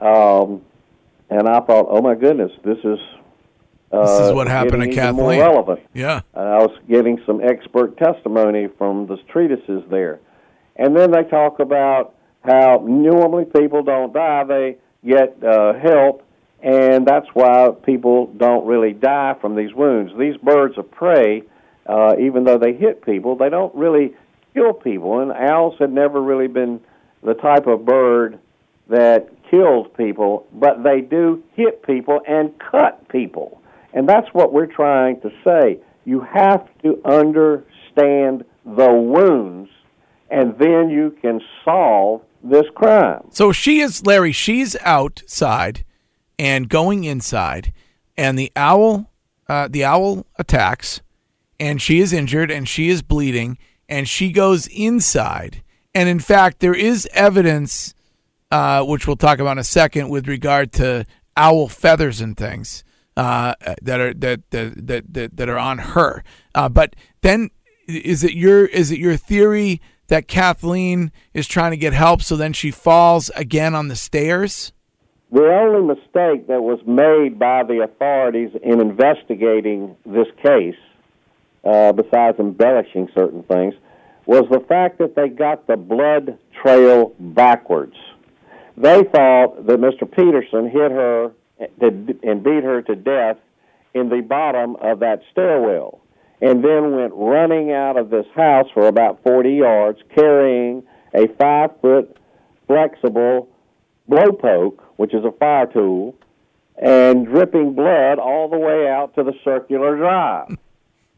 Um, 0.00 0.62
and 1.30 1.48
I 1.48 1.60
thought, 1.60 1.86
oh 1.88 2.00
my 2.00 2.14
goodness, 2.14 2.52
this 2.64 2.78
is 2.78 2.98
uh, 3.92 4.00
This 4.02 4.28
is 4.28 4.32
what 4.32 4.48
happened 4.48 4.82
to 4.82 4.88
even 4.88 5.16
more 5.16 5.30
relevant. 5.30 5.80
Yeah. 5.94 6.22
And 6.34 6.48
I 6.48 6.58
was 6.58 6.76
getting 6.88 7.20
some 7.26 7.40
expert 7.40 7.96
testimony 7.96 8.68
from 8.78 9.06
the 9.06 9.16
treatises 9.28 9.84
there. 9.90 10.20
And 10.76 10.96
then 10.96 11.10
they 11.10 11.22
talk 11.24 11.60
about 11.60 12.14
how 12.44 12.84
normally 12.86 13.44
people 13.44 13.82
don't 13.82 14.12
die, 14.12 14.44
they 14.44 14.76
get 15.04 15.42
uh, 15.42 15.74
help, 15.74 16.22
and 16.62 17.06
that's 17.06 17.26
why 17.34 17.70
people 17.84 18.26
don't 18.36 18.66
really 18.66 18.92
die 18.92 19.34
from 19.40 19.56
these 19.56 19.72
wounds. 19.74 20.12
These 20.18 20.36
birds 20.38 20.76
of 20.78 20.90
prey, 20.90 21.42
uh, 21.86 22.14
even 22.18 22.44
though 22.44 22.58
they 22.58 22.72
hit 22.72 23.04
people, 23.04 23.36
they 23.36 23.48
don't 23.48 23.74
really 23.74 24.14
kill 24.54 24.72
people, 24.72 25.20
and 25.20 25.32
owls 25.32 25.74
had 25.78 25.92
never 25.92 26.20
really 26.20 26.48
been 26.48 26.80
the 27.22 27.34
type 27.34 27.66
of 27.66 27.84
bird 27.84 28.38
that 28.88 29.28
kills 29.50 29.86
people, 29.96 30.46
but 30.52 30.82
they 30.82 31.00
do 31.00 31.42
hit 31.54 31.82
people 31.82 32.20
and 32.26 32.52
cut 32.58 33.08
people. 33.08 33.60
And 33.92 34.08
that's 34.08 34.28
what 34.32 34.52
we're 34.52 34.66
trying 34.66 35.20
to 35.20 35.30
say. 35.44 35.80
You 36.04 36.20
have 36.20 36.66
to 36.82 37.00
understand 37.04 38.44
the 38.64 38.92
wounds, 38.92 39.70
and 40.30 40.56
then 40.58 40.90
you 40.90 41.16
can 41.20 41.40
solve 41.64 42.22
this 42.42 42.66
crime. 42.74 43.28
So 43.30 43.52
she 43.52 43.80
is 43.80 44.04
Larry. 44.04 44.32
She's 44.32 44.76
outside 44.82 45.84
and 46.38 46.68
going 46.68 47.04
inside, 47.04 47.72
and 48.16 48.38
the 48.38 48.52
owl, 48.54 49.10
uh, 49.48 49.68
the 49.68 49.84
owl 49.84 50.26
attacks, 50.38 51.00
and 51.58 51.80
she 51.80 52.00
is 52.00 52.12
injured 52.12 52.50
and 52.50 52.68
she 52.68 52.88
is 52.88 53.02
bleeding, 53.02 53.58
and 53.88 54.08
she 54.08 54.30
goes 54.30 54.66
inside. 54.68 55.62
And 55.94 56.08
in 56.08 56.20
fact, 56.20 56.60
there 56.60 56.74
is 56.74 57.08
evidence, 57.12 57.94
uh, 58.50 58.84
which 58.84 59.06
we'll 59.06 59.16
talk 59.16 59.38
about 59.38 59.52
in 59.52 59.58
a 59.58 59.64
second, 59.64 60.08
with 60.08 60.28
regard 60.28 60.72
to 60.72 61.04
owl 61.36 61.68
feathers 61.68 62.20
and 62.20 62.36
things 62.36 62.84
uh, 63.16 63.54
that 63.82 64.00
are 64.00 64.14
that 64.14 64.50
that, 64.50 65.04
that 65.12 65.36
that 65.36 65.48
are 65.48 65.58
on 65.58 65.78
her. 65.78 66.22
Uh, 66.54 66.68
but 66.68 66.96
then, 67.22 67.50
is 67.86 68.24
it 68.24 68.34
your 68.34 68.66
is 68.66 68.90
it 68.90 68.98
your 68.98 69.16
theory? 69.16 69.80
that 70.08 70.28
Kathleen 70.28 71.12
is 71.34 71.46
trying 71.46 71.72
to 71.72 71.76
get 71.76 71.92
help, 71.92 72.22
so 72.22 72.36
then 72.36 72.52
she 72.52 72.70
falls 72.70 73.30
again 73.30 73.74
on 73.74 73.88
the 73.88 73.96
stairs? 73.96 74.72
The 75.32 75.42
only 75.42 75.94
mistake 75.94 76.46
that 76.46 76.62
was 76.62 76.78
made 76.86 77.38
by 77.38 77.64
the 77.64 77.82
authorities 77.82 78.50
in 78.62 78.80
investigating 78.80 79.96
this 80.06 80.28
case, 80.42 80.76
uh, 81.64 81.92
besides 81.92 82.38
embellishing 82.38 83.08
certain 83.14 83.42
things, 83.42 83.74
was 84.24 84.44
the 84.50 84.60
fact 84.60 84.98
that 84.98 85.16
they 85.16 85.28
got 85.28 85.66
the 85.66 85.76
blood 85.76 86.38
trail 86.62 87.12
backwards. 87.18 87.96
They 88.76 89.04
thought 89.04 89.66
that 89.66 89.80
Mr. 89.80 90.10
Peterson 90.10 90.68
hit 90.68 90.90
her 90.90 91.32
and 91.58 92.42
beat 92.44 92.64
her 92.64 92.82
to 92.82 92.94
death 92.94 93.38
in 93.94 94.10
the 94.10 94.20
bottom 94.20 94.76
of 94.76 95.00
that 95.00 95.22
stairwell 95.32 96.00
and 96.40 96.62
then 96.62 96.94
went 96.94 97.14
running 97.14 97.72
out 97.72 97.96
of 97.96 98.10
this 98.10 98.26
house 98.34 98.66
for 98.74 98.86
about 98.88 99.22
40 99.22 99.54
yards 99.54 99.98
carrying 100.14 100.82
a 101.14 101.28
five 101.38 101.70
foot 101.80 102.16
flexible 102.66 103.48
blowpoke, 104.08 104.78
which 104.96 105.14
is 105.14 105.24
a 105.24 105.32
fire 105.32 105.66
tool, 105.66 106.14
and 106.76 107.26
dripping 107.26 107.72
blood 107.72 108.18
all 108.18 108.48
the 108.50 108.58
way 108.58 108.86
out 108.86 109.14
to 109.14 109.22
the 109.22 109.32
circular 109.42 109.96
drive. 109.96 110.58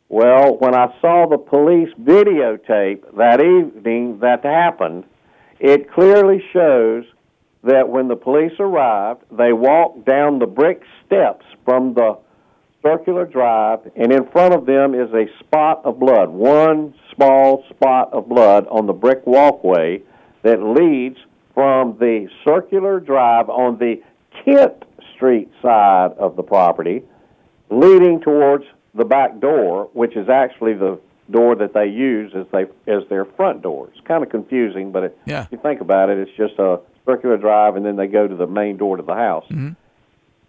Well, 0.09 0.57
when 0.59 0.75
I 0.75 0.95
saw 1.01 1.27
the 1.29 1.37
police 1.37 1.93
videotape 2.01 3.17
that 3.17 3.41
evening 3.41 4.21
that 4.21 4.45
happened, 4.45 5.05
it 5.59 5.91
clearly 5.91 6.43
shows 6.53 7.05
that 7.69 7.89
when 7.89 8.09
the 8.09 8.17
police 8.17 8.53
arrived, 8.59 9.23
they 9.31 9.53
walked 9.53 10.07
down 10.07 10.39
the 10.39 10.47
brick 10.47 10.83
steps 11.05 11.45
from 11.67 11.93
the 11.93 12.19
circular 12.83 13.27
drive, 13.27 13.81
and 13.95 14.11
in 14.11 14.27
front 14.29 14.55
of 14.55 14.65
them 14.65 14.95
is 14.95 15.13
a 15.13 15.27
spot 15.39 15.83
of 15.85 15.99
blood, 15.99 16.31
one 16.31 16.95
small 17.15 17.65
spot 17.69 18.11
of 18.13 18.27
blood 18.29 18.67
on 18.71 18.87
the 18.87 18.93
brick 18.93 19.27
walkway 19.27 20.01
that 20.43 20.63
leads 20.63 21.19
from 21.53 21.97
the 21.99 22.29
circular 22.45 23.01
drive 23.01 23.51
on 23.51 23.77
the 23.79 24.01
Kent 24.45 24.85
Street 25.15 25.51
side 25.61 26.13
of 26.19 26.37
the 26.37 26.43
property, 26.43 27.03
leading 27.69 28.21
towards 28.21 28.65
the 28.95 29.05
back 29.05 29.41
door, 29.41 29.91
which 29.93 30.17
is 30.17 30.29
actually 30.31 30.73
the 30.73 30.99
door 31.31 31.55
that 31.57 31.75
they 31.75 31.87
use 31.87 32.33
as 32.35 32.47
they 32.53 32.63
as 32.91 33.03
their 33.11 33.27
front 33.27 33.61
door. 33.61 33.91
It's 33.93 34.07
kind 34.07 34.23
of 34.23 34.31
confusing, 34.31 34.91
but 34.93 35.03
it, 35.05 35.19
Yeah. 35.27 35.43
if 35.43 35.53
you 35.53 35.59
think 35.59 35.83
about 35.83 36.09
it, 36.09 36.17
it's 36.19 36.31
just 36.39 36.59
a 36.59 36.81
circular 37.09 37.39
drive, 37.39 37.77
and 37.77 37.87
then 37.87 37.97
they 37.97 38.07
go 38.07 38.29
to 38.29 38.37
the 38.37 38.47
main 38.47 38.77
door 38.77 38.97
to 38.99 39.03
the 39.03 39.15
house. 39.15 39.47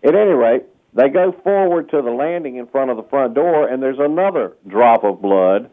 At 0.03 0.15
any 0.15 0.31
rate, 0.31 0.63
they 0.93 1.09
go 1.09 1.31
forward 1.43 1.89
to 1.91 2.01
the 2.01 2.11
landing 2.11 2.57
in 2.57 2.67
front 2.67 2.91
of 2.91 2.97
the 2.97 3.03
front 3.03 3.33
door, 3.33 3.67
and 3.67 3.81
there's 3.81 3.99
another 3.99 4.53
drop 4.67 5.03
of 5.03 5.21
blood 5.21 5.69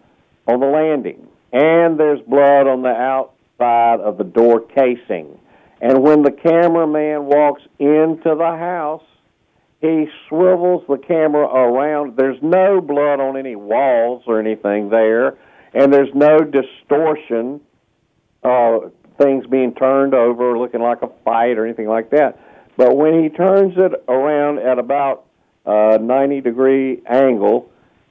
on 0.46 0.60
the 0.60 0.66
landing. 0.66 1.26
And 1.52 1.98
there's 1.98 2.20
blood 2.20 2.66
on 2.66 2.82
the 2.82 2.88
outside 2.90 4.00
of 4.00 4.18
the 4.18 4.24
door 4.24 4.60
casing. 4.60 5.38
And 5.80 6.02
when 6.02 6.22
the 6.22 6.32
cameraman 6.32 7.26
walks 7.26 7.62
into 7.78 8.34
the 8.34 8.56
house, 8.58 9.02
he 9.80 10.06
swivels 10.28 10.84
the 10.88 10.98
camera 10.98 11.46
around. 11.46 12.16
There's 12.16 12.40
no 12.42 12.80
blood 12.80 13.20
on 13.20 13.36
any 13.36 13.56
walls 13.56 14.22
or 14.26 14.40
anything 14.40 14.88
there, 14.88 15.36
and 15.74 15.92
there's 15.92 16.14
no 16.14 16.38
distortion, 16.40 17.60
uh, 18.42 18.78
things 19.18 19.46
being 19.46 19.74
turned 19.74 20.14
over, 20.14 20.58
looking 20.58 20.80
like 20.80 21.02
a 21.02 21.10
fight 21.24 21.58
or 21.58 21.64
anything 21.64 21.88
like 21.88 22.10
that. 22.10 22.38
But 22.76 22.96
when 22.96 23.22
he 23.22 23.28
turns 23.30 23.74
it 23.76 23.92
around 24.08 24.58
at 24.58 24.78
about 24.78 25.24
a 25.64 25.98
90 25.98 26.40
degree 26.42 27.02
angle 27.06 27.70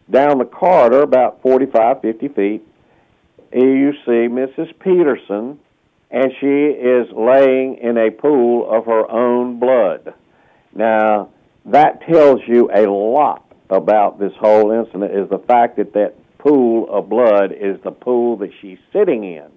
down 0.09 0.37
the 0.37 0.45
corridor, 0.45 1.01
about 1.01 1.41
45, 1.41 2.01
50 2.01 2.27
feet, 2.29 2.67
you 3.53 3.93
see 4.05 4.27
Mrs. 4.27 4.77
Peterson, 4.79 5.59
and 6.11 6.31
she 6.39 6.47
is 6.47 7.07
laying 7.11 7.77
in 7.77 7.97
a 7.97 8.11
pool 8.11 8.69
of 8.69 8.85
her 8.85 9.09
own 9.09 9.59
blood. 9.59 10.13
Now, 10.73 11.29
that 11.65 12.01
tells 12.01 12.41
you 12.47 12.69
a 12.73 12.85
lot 12.89 13.43
about 13.69 14.19
this 14.19 14.33
whole 14.39 14.71
incident 14.71 15.11
is 15.11 15.29
the 15.29 15.39
fact 15.39 15.77
that 15.77 15.93
that 15.93 16.15
pool 16.37 16.87
of 16.89 17.09
blood 17.09 17.51
is 17.51 17.81
the 17.83 17.91
pool 17.91 18.37
that 18.37 18.51
she's 18.61 18.77
sitting 18.93 19.23
in. 19.23 19.49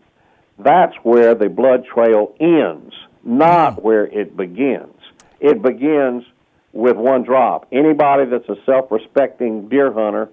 That's 0.58 0.94
where 1.02 1.34
the 1.34 1.48
blood 1.48 1.84
trail 1.86 2.34
ends, 2.40 2.94
not 3.22 3.74
hmm. 3.74 3.80
where 3.80 4.06
it 4.06 4.36
begins. 4.36 4.94
It 5.40 5.62
begins 5.62 6.24
with 6.72 6.96
one 6.96 7.22
drop. 7.22 7.68
Anybody 7.72 8.26
that's 8.26 8.48
a 8.48 8.56
self-respecting 8.66 9.68
deer 9.68 9.92
hunter, 9.92 10.28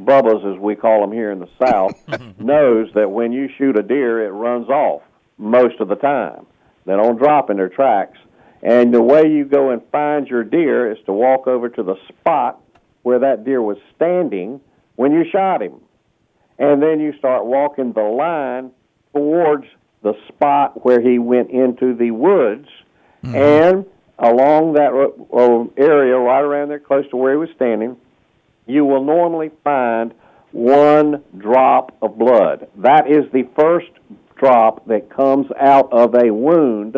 Bubba's 0.00 0.44
as 0.54 0.60
we 0.60 0.74
call 0.74 1.00
them 1.02 1.12
here 1.12 1.30
in 1.30 1.38
the 1.38 1.48
South, 1.62 1.92
hmm. 2.08 2.44
knows 2.44 2.88
that 2.94 3.10
when 3.10 3.32
you 3.32 3.48
shoot 3.58 3.78
a 3.78 3.82
deer, 3.82 4.24
it 4.24 4.30
runs 4.30 4.68
off 4.68 5.02
most 5.36 5.80
of 5.80 5.88
the 5.88 5.96
time. 5.96 6.46
They 6.86 6.94
don't 6.94 7.18
drop 7.18 7.50
in 7.50 7.58
their 7.58 7.68
tracks. 7.68 8.18
And 8.62 8.92
the 8.92 9.02
way 9.02 9.30
you 9.30 9.44
go 9.44 9.70
and 9.70 9.82
find 9.92 10.26
your 10.26 10.42
deer 10.42 10.90
is 10.90 10.98
to 11.06 11.12
walk 11.12 11.46
over 11.46 11.68
to 11.68 11.82
the 11.82 11.96
spot 12.08 12.60
where 13.02 13.20
that 13.20 13.44
deer 13.44 13.62
was 13.62 13.76
standing 13.94 14.60
when 14.96 15.12
you 15.12 15.24
shot 15.30 15.62
him. 15.62 15.80
And 16.58 16.82
then 16.82 16.98
you 16.98 17.16
start 17.18 17.44
walking 17.44 17.92
the 17.92 18.02
line 18.02 18.72
towards 19.12 19.66
the 20.02 20.14
spot 20.28 20.84
where 20.84 21.00
he 21.00 21.18
went 21.18 21.50
into 21.50 21.94
the 21.94 22.10
woods. 22.10 22.68
Mm-hmm. 23.24 23.34
And 23.34 23.86
along 24.18 24.74
that 24.74 24.92
area, 25.76 26.16
right 26.16 26.40
around 26.40 26.68
there, 26.68 26.78
close 26.78 27.08
to 27.10 27.16
where 27.16 27.32
he 27.32 27.38
was 27.38 27.50
standing, 27.56 27.96
you 28.66 28.84
will 28.84 29.04
normally 29.04 29.50
find 29.64 30.14
one 30.52 31.22
drop 31.36 31.96
of 32.02 32.18
blood. 32.18 32.68
That 32.76 33.10
is 33.10 33.30
the 33.32 33.48
first 33.56 33.90
drop 34.36 34.86
that 34.86 35.10
comes 35.10 35.46
out 35.60 35.92
of 35.92 36.14
a 36.14 36.32
wound 36.32 36.96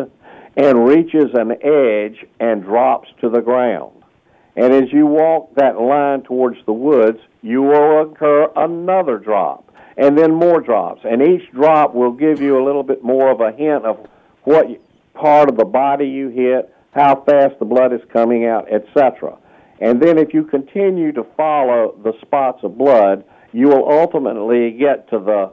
and 0.57 0.87
reaches 0.87 1.33
an 1.33 1.51
edge 1.63 2.25
and 2.39 2.63
drops 2.63 3.09
to 3.21 3.29
the 3.29 3.41
ground. 3.41 3.91
And 4.55 4.73
as 4.73 4.91
you 4.91 5.05
walk 5.05 5.55
that 5.55 5.79
line 5.79 6.23
towards 6.23 6.57
the 6.65 6.73
woods, 6.73 7.19
you 7.41 7.61
will 7.61 8.01
incur 8.01 8.51
another 8.55 9.17
drop, 9.17 9.70
and 9.97 10.17
then 10.17 10.33
more 10.33 10.61
drops. 10.61 11.01
And 11.03 11.21
each 11.21 11.51
drop 11.51 11.93
will 11.93 12.11
give 12.11 12.41
you 12.41 12.61
a 12.61 12.63
little 12.63 12.83
bit 12.83 13.03
more 13.03 13.29
of 13.31 13.41
a 13.41 13.51
hint 13.51 13.85
of 13.85 14.07
what 14.43 14.67
part 15.13 15.49
of 15.49 15.57
the 15.57 15.65
body 15.65 16.07
you 16.07 16.29
hit, 16.29 16.73
how 16.93 17.23
fast 17.23 17.59
the 17.59 17.65
blood 17.65 17.93
is 17.93 18.01
coming 18.11 18.45
out, 18.45 18.71
etc. 18.71 19.37
And 19.79 20.01
then 20.01 20.17
if 20.17 20.33
you 20.33 20.43
continue 20.43 21.11
to 21.13 21.23
follow 21.35 21.95
the 22.03 22.13
spots 22.21 22.63
of 22.63 22.77
blood, 22.77 23.23
you 23.53 23.67
will 23.67 23.89
ultimately 23.91 24.71
get 24.71 25.09
to 25.09 25.19
the 25.19 25.51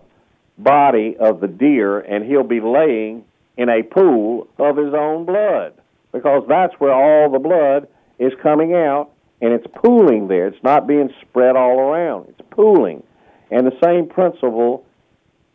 body 0.58 1.16
of 1.18 1.40
the 1.40 1.48
deer, 1.48 2.00
and 2.00 2.24
he'll 2.24 2.42
be 2.42 2.60
laying 2.60 3.24
in 3.56 3.68
a 3.68 3.82
pool 3.82 4.46
of 4.58 4.76
his 4.76 4.94
own 4.94 5.24
blood 5.24 5.74
because 6.12 6.44
that's 6.48 6.74
where 6.74 6.92
all 6.92 7.30
the 7.30 7.38
blood 7.38 7.88
is 8.18 8.32
coming 8.42 8.74
out 8.74 9.10
and 9.40 9.52
it's 9.52 9.66
pooling 9.82 10.28
there. 10.28 10.46
It's 10.48 10.62
not 10.62 10.86
being 10.86 11.12
spread 11.20 11.56
all 11.56 11.78
around, 11.78 12.28
it's 12.28 12.48
pooling. 12.50 13.02
And 13.50 13.66
the 13.66 13.76
same 13.82 14.08
principle 14.08 14.84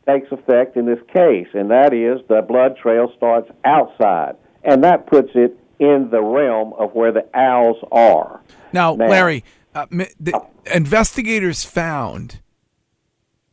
takes 0.07 0.31
effect 0.31 0.75
in 0.75 0.85
this 0.85 0.99
case, 1.13 1.47
and 1.53 1.71
that 1.71 1.93
is 1.93 2.19
the 2.27 2.41
blood 2.41 2.75
trail 2.77 3.11
starts 3.15 3.49
outside, 3.63 4.35
and 4.63 4.83
that 4.83 5.07
puts 5.07 5.29
it 5.35 5.57
in 5.79 6.09
the 6.11 6.21
realm 6.21 6.73
of 6.73 6.93
where 6.93 7.11
the 7.11 7.25
owls 7.33 7.77
are. 7.91 8.41
Now, 8.71 8.95
Now- 8.95 9.07
Larry, 9.07 9.43
uh, 9.75 9.85
the 10.19 10.39
investigators 10.73 11.63
found 11.63 12.41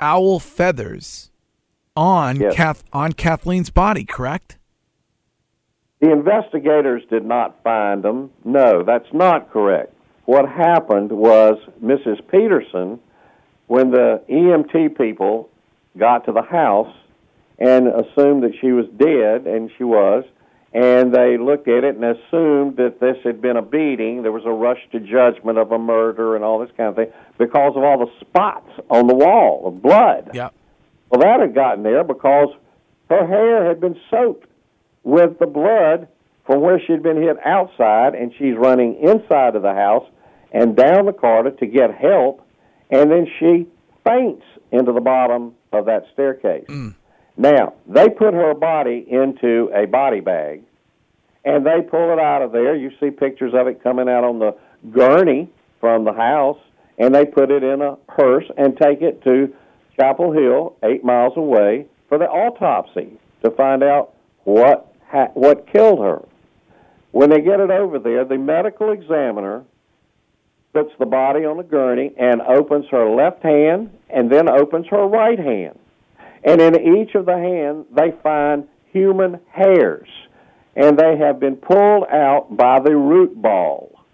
owl 0.01 0.39
feathers 0.39 1.31
on 1.97 2.37
Yes. 2.37 2.55
Kath 2.55 2.85
on 2.93 3.13
Kathleen's 3.13 3.71
body. 3.71 4.05
Correct? 4.05 4.57
The 6.01 6.11
investigators 6.11 7.03
did 7.11 7.27
not 7.27 7.63
find 7.63 8.03
them. 8.03 8.31
No, 8.45 8.83
that's 8.83 9.13
not 9.13 9.51
correct. 9.51 9.93
What 10.25 10.49
happened 10.49 11.13
was 11.13 11.59
Mrs. 11.85 12.27
Peterson, 12.29 13.01
when 13.71 13.93
the 13.93 14.21
EMT 14.29 14.99
people 14.99 15.49
got 15.97 16.25
to 16.25 16.33
the 16.33 16.43
house 16.43 16.93
and 17.57 17.87
assumed 17.87 18.43
that 18.43 18.53
she 18.61 18.73
was 18.73 18.87
dead, 18.97 19.47
and 19.47 19.71
she 19.79 19.85
was, 19.85 20.25
and 20.75 21.15
they 21.15 21.39
looked 21.39 21.69
at 21.69 21.85
it 21.85 21.95
and 21.95 22.05
assumed 22.05 22.79
that 22.79 22.99
this 22.99 23.17
had 23.23 23.41
been 23.41 23.57
a 23.57 23.63
beating. 23.63 24.25
There 24.25 24.33
was 24.33 24.45
a 24.45 24.51
rush 24.51 24.81
to 24.91 24.99
judgment 24.99 25.57
of 25.57 25.71
a 25.71 25.79
murder 25.79 26.35
and 26.35 26.43
all 26.43 26.59
this 26.59 26.71
kind 26.77 26.89
of 26.89 26.97
thing 26.97 27.13
because 27.39 27.77
of 27.77 27.85
all 27.85 28.05
the 28.05 28.11
spots 28.19 28.69
on 28.91 29.07
the 29.07 29.15
wall 29.15 29.69
of 29.69 29.81
blood. 29.81 30.33
Yeah. 30.35 30.49
Well, 31.09 31.21
that 31.21 31.39
had 31.39 31.55
gotten 31.55 31.85
there 31.85 32.03
because 32.03 32.49
her 33.09 33.25
hair 33.25 33.69
had 33.69 33.81
been 33.81 34.01
soaked 34.11 34.49
with 35.05 35.39
the 35.39 35.47
blood 35.47 36.09
from 36.45 36.61
where 36.61 36.81
she'd 36.85 37.05
been 37.05 37.23
hit 37.23 37.37
outside, 37.47 38.17
and 38.17 38.33
she's 38.37 38.57
running 38.57 38.97
inside 38.97 39.55
of 39.55 39.63
the 39.63 39.75
house 39.75 40.09
and 40.51 40.75
down 40.75 41.07
the 41.07 41.13
corridor 41.13 41.53
to 41.59 41.67
get 41.67 41.95
help, 41.95 42.45
and 42.91 43.11
then 43.11 43.27
she 43.39 43.67
faints 44.05 44.45
into 44.73 44.93
the 44.93 45.01
bottom 45.01 45.55
of 45.73 45.87
that 45.87 46.07
staircase. 46.13 46.67
Mm. 46.69 46.95
Now, 47.37 47.75
they 47.87 48.09
put 48.09 48.35
her 48.35 48.55
body 48.55 49.07
into 49.09 49.71
a 49.75 49.87
body 49.87 50.21
bag, 50.21 50.63
and 51.45 51.65
they 51.65 51.81
pull 51.81 52.13
it 52.13 52.19
out 52.19 52.43
of 52.43 52.53
there. 52.53 52.77
You 52.77 52.91
see 53.01 53.11
pictures 53.11 53.55
of 53.55 53.67
it 53.67 53.83
coming 53.83 54.09
out 54.09 54.25
on 54.25 54.39
the 54.39 54.55
gurney 54.91 55.49
from 55.81 56.05
the 56.05 56.13
house, 56.13 56.59
and 56.99 57.15
they 57.15 57.25
put 57.25 57.51
it 57.51 57.63
in 57.63 57.81
a 57.81 57.97
hearse 58.09 58.45
and 58.59 58.77
take 58.77 59.01
it 59.01 59.23
to 59.25 59.55
Chapel 59.99 60.33
Hill, 60.33 60.77
eight 60.83 61.05
miles 61.05 61.37
away, 61.37 61.87
for 62.09 62.19
the 62.19 62.27
autopsy 62.27 63.19
to 63.43 63.51
find 63.53 63.83
out 63.83 64.13
what 64.45 64.93
ha- 65.09 65.31
what 65.35 65.67
killed 65.73 66.01
her. 66.01 66.23
When 67.13 67.31
they 67.31 67.41
get 67.41 67.61
it 67.61 67.71
over 67.71 67.99
there, 67.99 68.25
the 68.25 68.39
medical 68.39 68.93
examiner 68.93 69.65
puts 70.73 70.93
the 70.99 71.07
body 71.07 71.45
on 71.45 71.57
the 71.57 71.63
gurney 71.63 72.13
and 72.19 72.41
opens 72.43 72.87
her 72.91 73.11
left 73.11 73.43
hand 73.43 73.91
and 74.09 74.31
then 74.31 74.49
opens 74.49 74.87
her 74.89 75.07
right 75.07 75.39
hand. 75.39 75.79
And 76.45 76.61
in 76.61 76.97
each 76.97 77.15
of 77.15 77.27
the 77.27 77.37
hand, 77.37 77.87
they 77.93 78.13
find 78.23 78.67
human 78.93 79.41
hairs, 79.51 80.09
and 80.75 80.99
they 80.99 81.17
have 81.19 81.39
been 81.39 81.57
pulled 81.57 82.05
out 82.05 82.57
by 82.57 82.81
the 82.81 82.97
root 82.97 83.41
ball. 83.41 84.05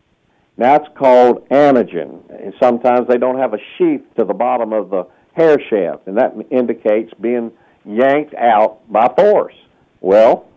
That's 0.58 0.86
called 0.96 1.48
anagen. 1.50 2.20
And 2.30 2.54
sometimes 2.60 3.06
they 3.08 3.18
don't 3.18 3.38
have 3.38 3.54
a 3.54 3.58
sheath 3.76 4.02
to 4.16 4.24
the 4.24 4.34
bottom 4.34 4.72
of 4.72 4.90
the 4.90 5.04
hair 5.34 5.58
shaft, 5.70 6.06
and 6.06 6.16
that 6.16 6.34
indicates 6.50 7.12
being 7.20 7.52
yanked 7.84 8.34
out 8.34 8.80
by 8.90 9.06
force. 9.16 9.54
Well, 10.00 10.48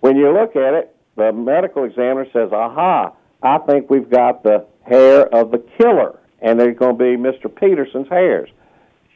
when 0.00 0.16
you 0.16 0.32
look 0.32 0.56
at 0.56 0.74
it, 0.74 0.96
the 1.16 1.32
medical 1.32 1.84
examiner 1.84 2.26
says, 2.32 2.50
aha, 2.52 3.12
I 3.42 3.58
think 3.58 3.90
we've 3.90 4.10
got 4.10 4.42
the 4.42 4.66
hair 4.82 5.26
of 5.34 5.50
the 5.50 5.64
killer, 5.78 6.18
and 6.40 6.58
they're 6.58 6.72
going 6.72 6.98
to 6.98 7.04
be 7.04 7.16
Mr. 7.16 7.54
Peterson's 7.54 8.08
hairs. 8.08 8.50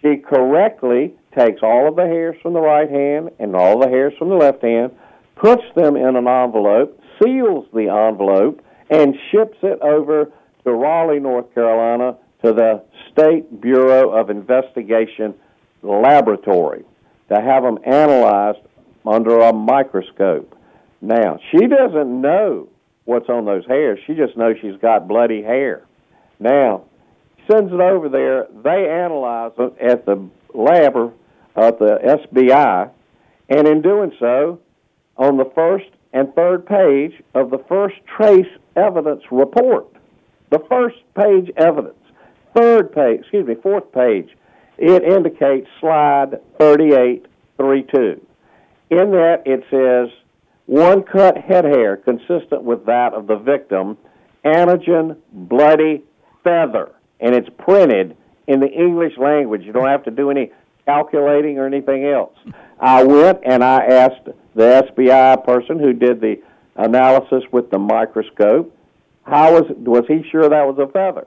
She 0.02 0.16
correctly 0.16 1.14
takes 1.36 1.62
all 1.62 1.88
of 1.88 1.96
the 1.96 2.06
hairs 2.06 2.36
from 2.42 2.52
the 2.52 2.60
right 2.60 2.88
hand 2.88 3.30
and 3.38 3.56
all 3.56 3.78
the 3.78 3.88
hairs 3.88 4.14
from 4.18 4.28
the 4.28 4.36
left 4.36 4.62
hand, 4.62 4.92
puts 5.36 5.64
them 5.74 5.96
in 5.96 6.16
an 6.16 6.28
envelope, 6.28 7.00
seals 7.22 7.66
the 7.72 7.88
envelope, 7.88 8.62
and 8.90 9.16
ships 9.30 9.58
it 9.62 9.80
over 9.80 10.30
to 10.64 10.72
Raleigh, 10.72 11.20
North 11.20 11.52
Carolina, 11.54 12.16
to 12.44 12.52
the 12.52 12.82
State 13.10 13.60
Bureau 13.60 14.10
of 14.10 14.30
Investigation 14.30 15.34
laboratory 15.82 16.84
to 17.28 17.40
have 17.40 17.62
them 17.62 17.78
analyzed 17.84 18.58
under 19.06 19.38
a 19.40 19.52
microscope. 19.52 20.56
Now, 21.00 21.38
she 21.50 21.66
doesn't 21.66 22.20
know 22.20 22.68
what's 23.04 23.28
on 23.28 23.44
those 23.44 23.66
hairs. 23.66 23.98
She 24.06 24.14
just 24.14 24.36
knows 24.36 24.56
she's 24.60 24.80
got 24.80 25.08
bloody 25.08 25.42
hair. 25.42 25.82
Now, 26.40 26.84
sends 27.50 27.72
it 27.72 27.80
over 27.80 28.08
there. 28.08 28.46
They 28.62 28.88
analyze 28.88 29.52
it 29.58 29.74
at 29.80 30.06
the 30.06 30.28
lab 30.54 30.96
or 30.96 31.12
at 31.56 31.78
the 31.78 31.98
SBI, 32.02 32.90
and 33.48 33.68
in 33.68 33.82
doing 33.82 34.12
so, 34.18 34.60
on 35.16 35.36
the 35.36 35.50
first 35.54 35.86
and 36.12 36.34
third 36.34 36.66
page 36.66 37.22
of 37.34 37.50
the 37.50 37.58
first 37.68 37.96
trace 38.16 38.46
evidence 38.76 39.22
report, 39.30 39.86
the 40.50 40.64
first 40.68 40.96
page 41.16 41.50
evidence, 41.56 41.98
third 42.56 42.92
page, 42.92 43.20
excuse 43.20 43.46
me, 43.46 43.54
fourth 43.62 43.90
page, 43.92 44.30
it 44.78 45.04
indicates 45.04 45.68
slide 45.80 46.40
3832. 46.58 48.20
In 48.90 49.10
that, 49.12 49.42
it 49.46 49.64
says 49.70 50.10
one 50.66 51.02
cut 51.02 51.36
head 51.36 51.64
hair 51.64 51.96
consistent 51.96 52.62
with 52.62 52.86
that 52.86 53.12
of 53.14 53.26
the 53.26 53.36
victim, 53.36 53.98
anagen 54.44 55.16
bloody 55.32 56.04
feather, 56.42 56.92
and 57.20 57.34
it's 57.34 57.48
printed 57.58 58.16
in 58.46 58.60
the 58.60 58.70
English 58.70 59.16
language. 59.18 59.62
You 59.64 59.72
don't 59.72 59.88
have 59.88 60.04
to 60.04 60.10
do 60.10 60.30
any 60.30 60.52
calculating 60.84 61.58
or 61.58 61.66
anything 61.66 62.06
else. 62.06 62.36
I 62.78 63.02
went 63.04 63.40
and 63.44 63.64
I 63.64 63.84
asked 63.84 64.28
the 64.54 64.86
SBI 64.88 65.44
person 65.44 65.78
who 65.78 65.92
did 65.92 66.20
the 66.20 66.42
analysis 66.76 67.44
with 67.52 67.70
the 67.70 67.78
microscope, 67.78 68.76
how 69.24 69.54
was 69.54 69.64
was 69.76 70.04
he 70.06 70.28
sure 70.30 70.48
that 70.48 70.66
was 70.66 70.78
a 70.78 70.90
feather? 70.90 71.26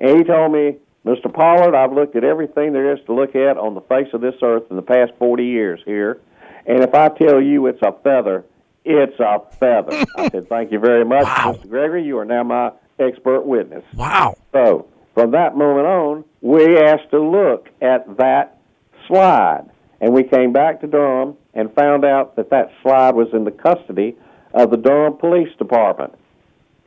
And 0.00 0.18
he 0.18 0.24
told 0.24 0.52
me, 0.52 0.76
Mr. 1.04 1.32
Pollard, 1.32 1.74
I've 1.74 1.92
looked 1.92 2.16
at 2.16 2.24
everything 2.24 2.72
there 2.72 2.92
is 2.92 3.04
to 3.06 3.14
look 3.14 3.34
at 3.34 3.56
on 3.56 3.74
the 3.74 3.80
face 3.82 4.08
of 4.12 4.20
this 4.20 4.34
earth 4.42 4.64
in 4.70 4.76
the 4.76 4.82
past 4.82 5.12
40 5.18 5.44
years 5.44 5.80
here, 5.84 6.20
and 6.66 6.82
if 6.82 6.94
I 6.94 7.08
tell 7.08 7.40
you 7.40 7.66
it's 7.66 7.82
a 7.82 7.92
feather, 8.02 8.44
it's 8.84 9.18
a 9.20 9.40
feather. 9.58 10.04
I 10.16 10.28
said, 10.30 10.48
thank 10.48 10.72
you 10.72 10.78
very 10.78 11.04
much, 11.04 11.24
Wow. 11.24 11.54
Mr. 11.58 11.68
Gregory. 11.68 12.04
You 12.04 12.18
are 12.18 12.24
now 12.24 12.42
my 12.42 12.72
expert 12.98 13.42
witness. 13.42 13.84
Wow. 13.94 14.36
So 14.52 14.88
from 15.14 15.30
that 15.32 15.56
moment 15.56 15.86
on, 15.86 16.24
we 16.40 16.78
asked 16.78 17.10
to 17.10 17.20
look 17.20 17.68
at 17.82 18.16
that 18.18 18.58
slide, 19.06 19.64
and 20.00 20.12
we 20.12 20.22
came 20.24 20.52
back 20.52 20.80
to 20.80 20.86
Durham 20.86 21.36
and 21.54 21.72
found 21.74 22.04
out 22.04 22.36
that 22.36 22.50
that 22.50 22.70
slide 22.82 23.14
was 23.14 23.28
in 23.32 23.44
the 23.44 23.50
custody 23.50 24.16
of 24.54 24.70
the 24.70 24.76
Durham 24.76 25.16
Police 25.16 25.54
Department 25.58 26.14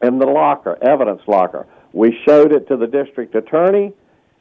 in 0.02 0.20
the 0.20 0.26
locker, 0.26 0.78
evidence 0.82 1.22
locker. 1.28 1.68
We 1.94 2.18
showed 2.26 2.52
it 2.52 2.68
to 2.70 2.78
the 2.78 2.88
district 2.88 3.36
attorney, 3.36 3.94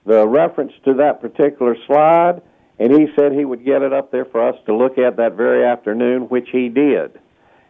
the 0.06 0.26
reference 0.26 0.72
to 0.84 0.94
that 0.94 1.20
particular 1.20 1.76
slide, 1.86 2.40
and 2.78 2.92
he 2.92 3.06
said 3.14 3.32
he 3.32 3.44
would 3.44 3.64
get 3.64 3.82
it 3.82 3.92
up 3.92 4.10
there 4.10 4.24
for 4.24 4.48
us 4.48 4.56
to 4.66 4.74
look 4.74 4.98
at 4.98 5.16
that 5.18 5.34
very 5.34 5.64
afternoon, 5.64 6.22
which 6.22 6.48
he 6.50 6.68
did. 6.68 7.20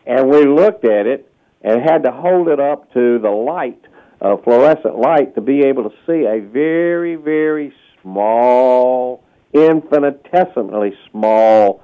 And 0.07 0.29
we 0.29 0.45
looked 0.47 0.85
at 0.85 1.07
it 1.07 1.31
and 1.63 1.81
had 1.83 2.03
to 2.05 2.11
hold 2.11 2.49
it 2.49 2.59
up 2.61 2.93
to 2.95 3.19
the 3.19 3.31
light, 3.31 3.81
uh, 4.21 4.37
fluorescent 4.39 4.99
light, 4.99 5.35
to 5.37 5.41
be 5.41 5.61
able 5.61 5.85
to 5.89 5.95
see 6.07 6.25
a 6.27 6.41
very, 6.41 7.15
very 7.17 7.73
small, 8.03 9.23
infinitesimally 9.53 10.93
small 11.11 11.83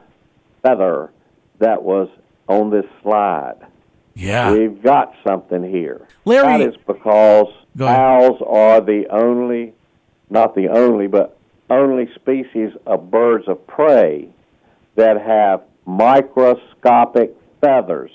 feather 0.63 1.11
that 1.59 1.83
was 1.83 2.09
on 2.49 2.71
this 2.71 2.87
slide. 3.03 3.57
Yeah. 4.15 4.53
We've 4.53 4.83
got 4.83 5.15
something 5.27 5.63
here. 5.63 6.07
Larry- 6.25 6.59
That 6.59 6.61
is 6.71 6.77
because 6.87 7.47
owls 7.89 8.43
are 8.45 8.81
the 8.81 9.07
only, 9.11 9.75
not 10.29 10.57
the 10.57 10.69
only, 10.69 11.07
but 11.07 11.37
only 11.71 12.13
species 12.15 12.73
of 12.87 13.11
birds 13.11 13.47
of 13.47 13.65
prey 13.69 14.29
that 14.97 15.21
have 15.21 15.63
microscopic 15.87 17.37
feathers. 17.61 18.11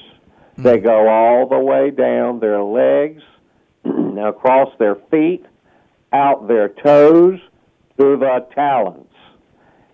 They 0.57 0.77
Hmm. 0.79 0.83
go 0.85 1.07
all 1.07 1.47
the 1.47 1.59
way 1.59 1.89
down 1.89 2.39
their 2.39 2.61
legs, 2.61 3.23
across 4.17 4.69
their 4.77 4.95
feet, 4.95 5.45
out 6.11 6.47
their 6.47 6.69
toes, 6.69 7.39
to 7.97 8.17
the 8.17 8.45
talons. 8.55 9.07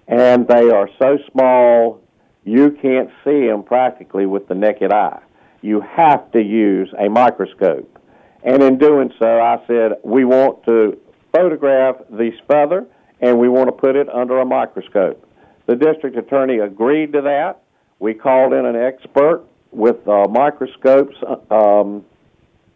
And 0.08 0.48
they 0.48 0.70
are 0.70 0.90
so 1.00 1.18
small 1.32 2.02
you 2.46 2.72
can't 2.72 3.10
see 3.24 3.48
them 3.48 3.64
practically 3.64 4.26
with 4.26 4.48
the 4.48 4.56
naked 4.56 4.92
eye. 4.92 5.20
You 5.62 5.82
have 5.82 6.32
to 6.32 6.42
use 6.42 6.90
a 6.98 7.10
microscope. 7.10 8.00
And 8.44 8.64
in 8.64 8.78
doing 8.78 9.14
so, 9.20 9.40
I 9.42 9.60
said, 9.68 9.94
we 10.04 10.24
want 10.26 10.64
to 10.66 10.98
photograph 11.34 11.98
this 12.10 12.34
feather 12.48 12.88
and 13.22 13.38
we 13.38 13.50
want 13.50 13.68
to 13.68 13.74
put 13.74 13.96
it 13.98 14.08
under 14.10 14.40
a 14.40 14.46
microscope. 14.46 15.24
The 15.68 15.76
district 15.76 16.18
attorney 16.18 16.60
agreed 16.60 17.12
to 17.14 17.22
that. 17.22 17.62
We 18.00 18.14
called 18.14 18.54
in 18.54 18.66
an 18.66 18.76
expert 18.76 19.44
with 19.72 20.08
uh, 20.08 20.28
microscopes, 20.30 21.16
um, 21.52 22.06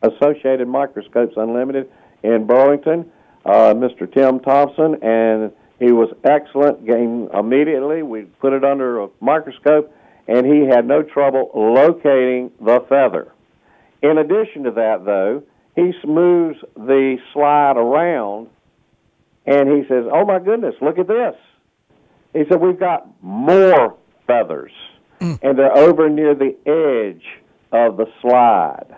Associated 0.01 0.67
Microscopes 0.67 1.33
Unlimited 1.37 1.89
in 2.23 2.45
Burlington, 2.45 3.09
uh, 3.45 3.73
Mr. 3.73 4.11
Tim 4.11 4.39
Thompson, 4.41 5.01
and 5.01 5.51
he 5.79 5.91
was 5.91 6.09
excellent. 6.23 6.85
Game 6.85 7.29
immediately, 7.33 8.03
we 8.03 8.23
put 8.23 8.53
it 8.53 8.63
under 8.63 9.01
a 9.01 9.09
microscope, 9.21 9.93
and 10.27 10.45
he 10.45 10.65
had 10.67 10.85
no 10.85 11.03
trouble 11.03 11.51
locating 11.53 12.51
the 12.59 12.85
feather. 12.89 13.31
In 14.01 14.17
addition 14.17 14.63
to 14.63 14.71
that, 14.71 15.05
though, 15.05 15.43
he 15.75 15.93
smooths 16.03 16.59
the 16.75 17.17
slide 17.33 17.77
around, 17.77 18.49
and 19.45 19.69
he 19.69 19.87
says, 19.87 20.05
"Oh 20.11 20.25
my 20.25 20.39
goodness, 20.39 20.75
look 20.81 20.99
at 20.99 21.07
this!" 21.07 21.35
He 22.33 22.43
said, 22.49 22.59
"We've 22.61 22.79
got 22.79 23.07
more 23.21 23.95
feathers, 24.27 24.71
Mm. 25.23 25.39
and 25.41 25.57
they're 25.57 25.75
over 25.75 26.09
near 26.09 26.35
the 26.35 26.55
edge 26.65 27.25
of 27.71 27.97
the 27.97 28.07
slide." 28.21 28.95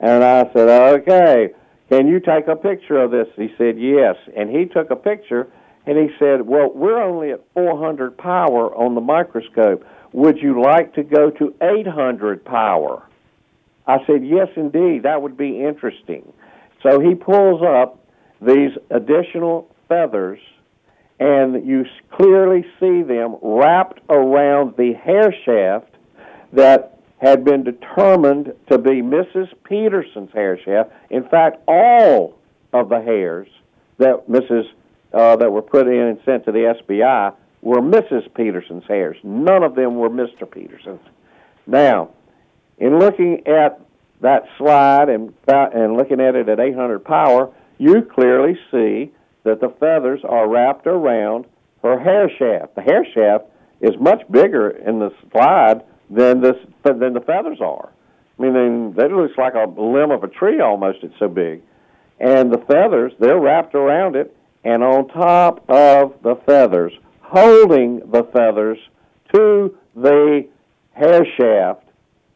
And 0.00 0.22
I 0.22 0.48
said, 0.52 0.68
"Okay, 1.00 1.50
can 1.90 2.06
you 2.06 2.20
take 2.20 2.46
a 2.48 2.56
picture 2.56 2.98
of 2.98 3.10
this?" 3.10 3.28
He 3.36 3.52
said, 3.58 3.78
"Yes." 3.78 4.16
And 4.36 4.48
he 4.50 4.66
took 4.66 4.90
a 4.90 4.96
picture, 4.96 5.48
and 5.86 5.98
he 5.98 6.10
said, 6.18 6.46
"Well, 6.46 6.70
we're 6.74 7.02
only 7.02 7.32
at 7.32 7.40
400 7.54 8.16
power 8.16 8.74
on 8.74 8.94
the 8.94 9.00
microscope. 9.00 9.84
Would 10.12 10.40
you 10.40 10.60
like 10.60 10.94
to 10.94 11.02
go 11.02 11.30
to 11.30 11.54
800 11.60 12.44
power?" 12.44 13.02
I 13.86 14.04
said, 14.06 14.24
"Yes, 14.24 14.48
indeed. 14.56 15.02
That 15.02 15.22
would 15.22 15.36
be 15.36 15.64
interesting." 15.64 16.32
So 16.82 17.00
he 17.00 17.14
pulls 17.14 17.62
up 17.62 17.98
these 18.40 18.72
additional 18.90 19.66
feathers, 19.88 20.38
and 21.18 21.66
you 21.66 21.84
clearly 22.10 22.64
see 22.78 23.02
them 23.02 23.36
wrapped 23.42 24.00
around 24.10 24.74
the 24.76 24.92
hair 24.92 25.34
shaft 25.44 25.94
that 26.52 26.98
had 27.18 27.44
been 27.44 27.64
determined 27.64 28.52
to 28.70 28.78
be 28.78 29.02
Mrs. 29.02 29.48
Peterson's 29.64 30.30
hair 30.32 30.58
shaft. 30.62 30.90
In 31.10 31.26
fact, 31.28 31.62
all 31.66 32.36
of 32.72 32.88
the 32.88 33.00
hairs 33.00 33.48
that 33.98 34.28
Mrs. 34.28 34.64
Uh, 35.14 35.36
that 35.36 35.50
were 35.50 35.62
put 35.62 35.86
in 35.86 36.00
and 36.00 36.18
sent 36.26 36.44
to 36.44 36.52
the 36.52 36.74
SBI 36.88 37.34
were 37.62 37.80
Mrs. 37.80 38.32
Peterson's 38.34 38.84
hairs. 38.86 39.16
None 39.22 39.62
of 39.62 39.74
them 39.74 39.96
were 39.96 40.10
Mr. 40.10 40.50
Peterson's. 40.50 41.00
Now, 41.66 42.10
in 42.78 42.98
looking 42.98 43.46
at 43.46 43.80
that 44.20 44.44
slide 44.58 45.08
and 45.08 45.32
and 45.48 45.96
looking 45.96 46.20
at 46.20 46.34
it 46.34 46.48
at 46.48 46.60
800 46.60 47.04
power, 47.04 47.50
you 47.78 48.02
clearly 48.02 48.58
see 48.70 49.12
that 49.46 49.60
the 49.60 49.70
feathers 49.80 50.20
are 50.28 50.48
wrapped 50.48 50.86
around 50.86 51.46
her 51.82 51.98
hair 51.98 52.28
shaft. 52.28 52.74
The 52.74 52.82
hair 52.82 53.06
shaft 53.14 53.44
is 53.80 53.94
much 54.00 54.22
bigger 54.30 54.70
in 54.70 54.98
the 54.98 55.10
slide 55.30 55.82
than 56.10 56.40
this 56.40 56.56
than 56.82 57.14
the 57.14 57.22
feathers 57.24 57.60
are. 57.60 57.90
I 58.38 58.42
mean, 58.42 58.92
that 58.94 59.10
looks 59.10 59.38
like 59.38 59.54
a 59.54 59.68
limb 59.80 60.10
of 60.10 60.24
a 60.24 60.28
tree 60.28 60.60
almost. 60.60 60.98
It's 61.02 61.18
so 61.18 61.28
big, 61.28 61.62
and 62.20 62.52
the 62.52 62.58
feathers 62.58 63.12
they're 63.20 63.40
wrapped 63.40 63.74
around 63.74 64.16
it, 64.16 64.36
and 64.64 64.82
on 64.82 65.08
top 65.08 65.64
of 65.70 66.14
the 66.22 66.34
feathers, 66.44 66.92
holding 67.20 68.00
the 68.10 68.24
feathers 68.24 68.78
to 69.32 69.76
the 69.94 70.46
hair 70.92 71.24
shaft 71.36 71.84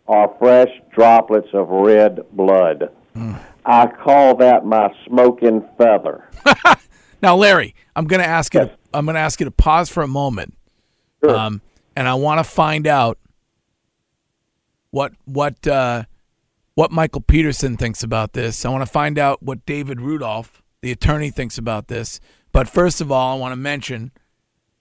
are 0.07 0.33
fresh 0.38 0.70
droplets 0.92 1.49
of 1.55 1.68
red 1.68 2.20
blood. 2.33 2.90
Mm. 3.16 3.38
I 3.64 3.87
call 3.88 4.37
that 4.37 4.64
my 4.64 4.94
smoking 5.07 5.68
feather. 5.77 6.29
Now, 7.22 7.37
Larry, 7.37 7.74
I'm 7.94 8.06
going 8.06 8.22
to 8.22 8.28
ask 8.28 8.54
you. 8.54 8.61
Yes. 8.61 8.70
I'm 8.92 9.04
going 9.04 9.14
to 9.14 9.20
ask 9.20 9.38
you 9.40 9.44
to 9.44 9.50
pause 9.50 9.88
for 9.90 10.02
a 10.02 10.09
moment, 10.09 10.54
Sure. 11.22 11.37
um, 11.37 11.61
and 11.94 12.09
I 12.09 12.14
want 12.14 12.38
to 12.38 12.44
find 12.44 12.87
out 12.87 13.18
what 14.90 15.12
what 15.24 15.66
uh, 15.66 16.04
what 16.74 16.90
Michael 16.90 17.20
Peterson 17.20 17.76
thinks 17.76 18.02
about 18.02 18.33
this. 18.33 18.64
I 18.64 18.68
want 18.70 18.83
to 18.85 18.90
find 18.90 19.18
out 19.18 19.42
what 19.42 19.64
David 19.66 20.00
Rudolph, 20.00 20.62
the 20.83 20.90
attorney, 20.90 21.30
thinks 21.30 21.59
about 21.59 21.88
this. 21.88 22.20
But 22.52 22.68
first 22.68 23.00
of 23.00 23.12
all, 23.12 23.37
I 23.37 23.38
want 23.40 23.52
to 23.52 23.56
mention 23.56 24.11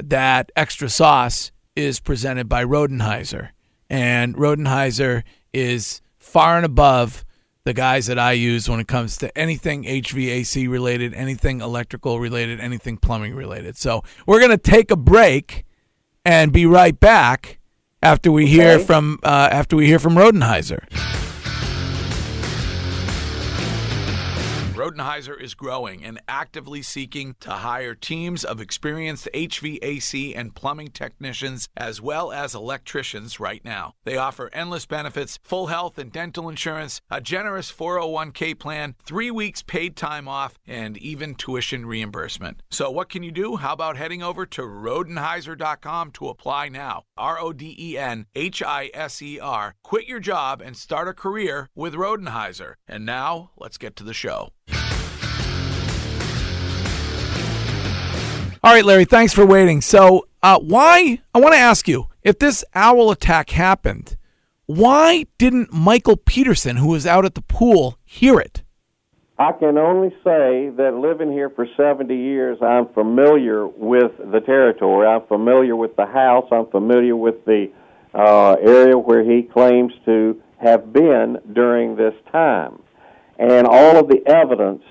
that 0.04 0.52
extra 0.56 0.90
sauce 0.90 1.52
is 1.76 2.00
presented 2.00 2.50
by 2.50 2.64
Rodenhiser, 2.64 3.50
and 3.90 4.36
Rodenhiser 4.36 5.24
is 5.54 6.02
far 6.18 6.58
and 6.58 6.66
above 6.66 7.24
the 7.70 7.74
guys 7.76 8.08
that 8.08 8.18
I 8.18 8.32
use 8.32 8.68
when 8.68 8.80
it 8.80 8.88
comes 8.88 9.16
to 9.18 9.38
anything 9.38 9.84
HVAC 9.84 10.68
related, 10.68 11.14
anything 11.14 11.62
electrical 11.62 12.20
related, 12.20 12.60
anything 12.60 12.98
plumbing 12.98 13.36
related. 13.36 13.78
So 13.78 14.04
we're 14.26 14.42
gonna 14.42 14.58
take 14.58 14.90
a 14.90 14.96
break 14.96 15.66
and 16.26 16.52
be 16.52 16.66
right 16.66 17.00
back 17.00 17.60
after 18.02 18.32
we 18.32 18.48
hear 18.48 18.80
from 18.80 19.20
uh, 19.22 19.50
after 19.52 19.76
we 19.76 19.86
hear 19.86 20.00
from 20.00 20.16
Rodenhiser. 20.16 20.82
Rodenhiser 24.90 25.40
is 25.40 25.54
growing 25.54 26.04
and 26.04 26.20
actively 26.28 26.82
seeking 26.82 27.36
to 27.42 27.52
hire 27.52 27.94
teams 27.94 28.44
of 28.44 28.60
experienced 28.60 29.30
HVAC 29.34 30.34
and 30.36 30.56
plumbing 30.56 30.88
technicians 30.88 31.70
as 31.78 32.02
well 32.02 32.32
as 32.32 32.56
electricians 32.56 33.40
right 33.40 33.64
now. 33.64 33.94
They 34.04 34.18
offer 34.18 34.50
endless 34.52 34.86
benefits, 34.86 35.38
full 35.44 35.68
health 35.68 36.00
and 36.00 36.12
dental 36.12 36.50
insurance, 36.50 37.02
a 37.10 37.22
generous 37.22 37.72
401k 37.72 38.58
plan, 38.58 38.96
three 39.04 39.30
weeks 39.30 39.62
paid 39.62 39.96
time 39.96 40.28
off, 40.28 40.58
and 40.66 40.98
even 40.98 41.36
tuition 41.36 41.86
reimbursement. 41.86 42.64
So, 42.72 42.90
what 42.90 43.10
can 43.10 43.22
you 43.22 43.32
do? 43.32 43.58
How 43.58 43.74
about 43.74 43.98
heading 43.98 44.24
over 44.24 44.46
to 44.48 44.62
Rodenhiser.com 44.64 46.12
to 46.12 46.30
apply 46.30 46.70
now? 46.70 47.04
R 47.16 47.40
O 47.40 47.54
D 47.54 47.76
E 47.78 47.98
N 47.98 48.26
H 48.36 48.64
I 48.64 48.90
S 48.94 49.22
E 49.22 49.40
R. 49.40 49.76
Quit 49.84 50.08
your 50.08 50.20
job 50.20 50.62
and 50.62 50.76
start 50.76 51.08
a 51.08 51.14
career 51.14 51.70
with 51.76 51.94
Rodenhiser. 51.94 52.76
And 52.88 53.06
now, 53.06 53.52
let's 53.58 53.78
get 53.78 53.96
to 53.98 54.04
the 54.04 54.14
show. 54.14 54.50
All 58.62 58.74
right, 58.74 58.84
Larry, 58.84 59.06
thanks 59.06 59.34
for 59.34 59.46
waiting. 59.46 59.80
So, 59.80 60.28
uh, 60.44 60.60
why, 60.60 61.22
I 61.34 61.40
want 61.40 61.54
to 61.54 61.60
ask 61.60 61.88
you 61.88 62.08
if 62.24 62.40
this 62.40 62.66
owl 62.76 63.10
attack 63.10 63.52
happened, 63.52 64.18
why 64.66 65.28
didn't 65.38 65.72
Michael 65.72 66.18
Peterson, 66.18 66.76
who 66.76 66.90
was 66.90 67.08
out 67.08 67.24
at 67.24 67.36
the 67.36 67.42
pool, 67.42 67.98
hear 68.04 68.38
it? 68.38 68.64
I 69.38 69.54
can 69.54 69.78
only 69.78 70.10
say 70.26 70.70
that 70.76 71.00
living 71.02 71.32
here 71.32 71.50
for 71.50 71.66
70 71.78 72.14
years, 72.14 72.58
I'm 72.62 72.90
familiar 72.90 73.66
with 73.66 74.12
the 74.18 74.42
territory. 74.42 75.08
I'm 75.08 75.26
familiar 75.28 75.78
with 75.78 75.96
the 75.96 76.06
house. 76.06 76.50
I'm 76.52 76.68
familiar 76.68 77.16
with 77.16 77.46
the 77.46 77.72
uh, 78.14 78.58
area 78.62 78.98
where 78.98 79.24
he 79.24 79.44
claims 79.44 79.94
to 80.04 80.42
have 80.62 80.92
been 80.92 81.38
during 81.54 81.96
this 81.96 82.14
time. 82.30 82.82
And 83.38 83.66
all 83.66 83.96
of 83.96 84.10
the 84.10 84.22
evidence 84.28 84.84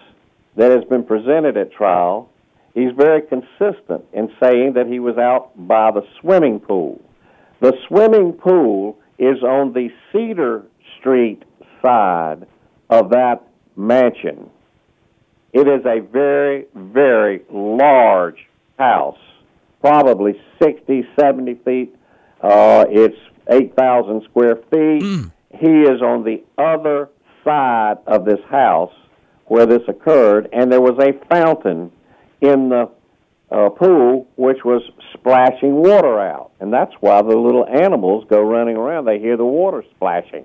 that 0.57 0.71
has 0.71 0.85
been 0.85 1.05
presented 1.05 1.59
at 1.59 1.71
trial, 1.71 2.31
he's 2.79 2.93
very 2.97 3.23
consistent 3.23 4.05
in 4.13 4.31
saying 4.41 4.75
that 4.75 4.87
he 4.87 5.01
was 5.01 5.17
out 5.19 5.51
by 5.57 5.91
the 5.91 6.03
swimming 6.21 6.61
pool. 6.61 7.01
The 7.61 7.73
swimming 7.89 8.35
pool 8.35 8.99
is 9.19 9.43
on 9.43 9.73
the 9.73 9.89
Cedar 10.13 10.65
Street 10.99 11.43
side 11.83 12.47
of 12.89 13.11
that 13.11 13.43
mansion. 13.77 14.51
It 15.53 15.67
is 15.67 15.85
a 15.87 16.01
very, 16.01 16.67
very 16.75 17.43
large 17.51 18.47
house, 18.79 19.19
probably 19.81 20.41
60, 20.63 21.03
70 21.19 21.55
feet. 21.65 21.97
Uh, 22.41 22.85
it's 22.89 23.19
8,000 23.51 24.23
square 24.25 24.57
feet. 24.71 25.03
he 25.51 25.83
is 25.83 26.01
on 26.01 26.23
the 26.23 26.45
other 26.59 27.09
side 27.45 27.97
of 28.07 28.25
this 28.25 28.41
house 28.49 28.93
where 29.47 29.67
this 29.67 29.83
occurred, 29.89 30.49
and 30.53 30.71
there 30.71 30.81
was 30.81 30.99
a 31.01 31.13
fountain 31.29 31.91
in 32.41 32.69
the 32.69 32.91
uh, 33.51 33.71
pool 33.71 34.29
which 34.37 34.65
was 34.65 34.83
splashing 35.15 35.75
water 35.75 36.21
out. 36.21 36.51
And 36.61 36.73
that's 36.73 36.93
why 37.01 37.23
the 37.23 37.37
little 37.37 37.67
animals 37.67 38.25
go 38.29 38.41
running 38.43 38.77
around. 38.77 39.07
They 39.07 39.19
hear 39.19 39.37
the 39.37 39.45
water 39.45 39.85
splashing 39.97 40.45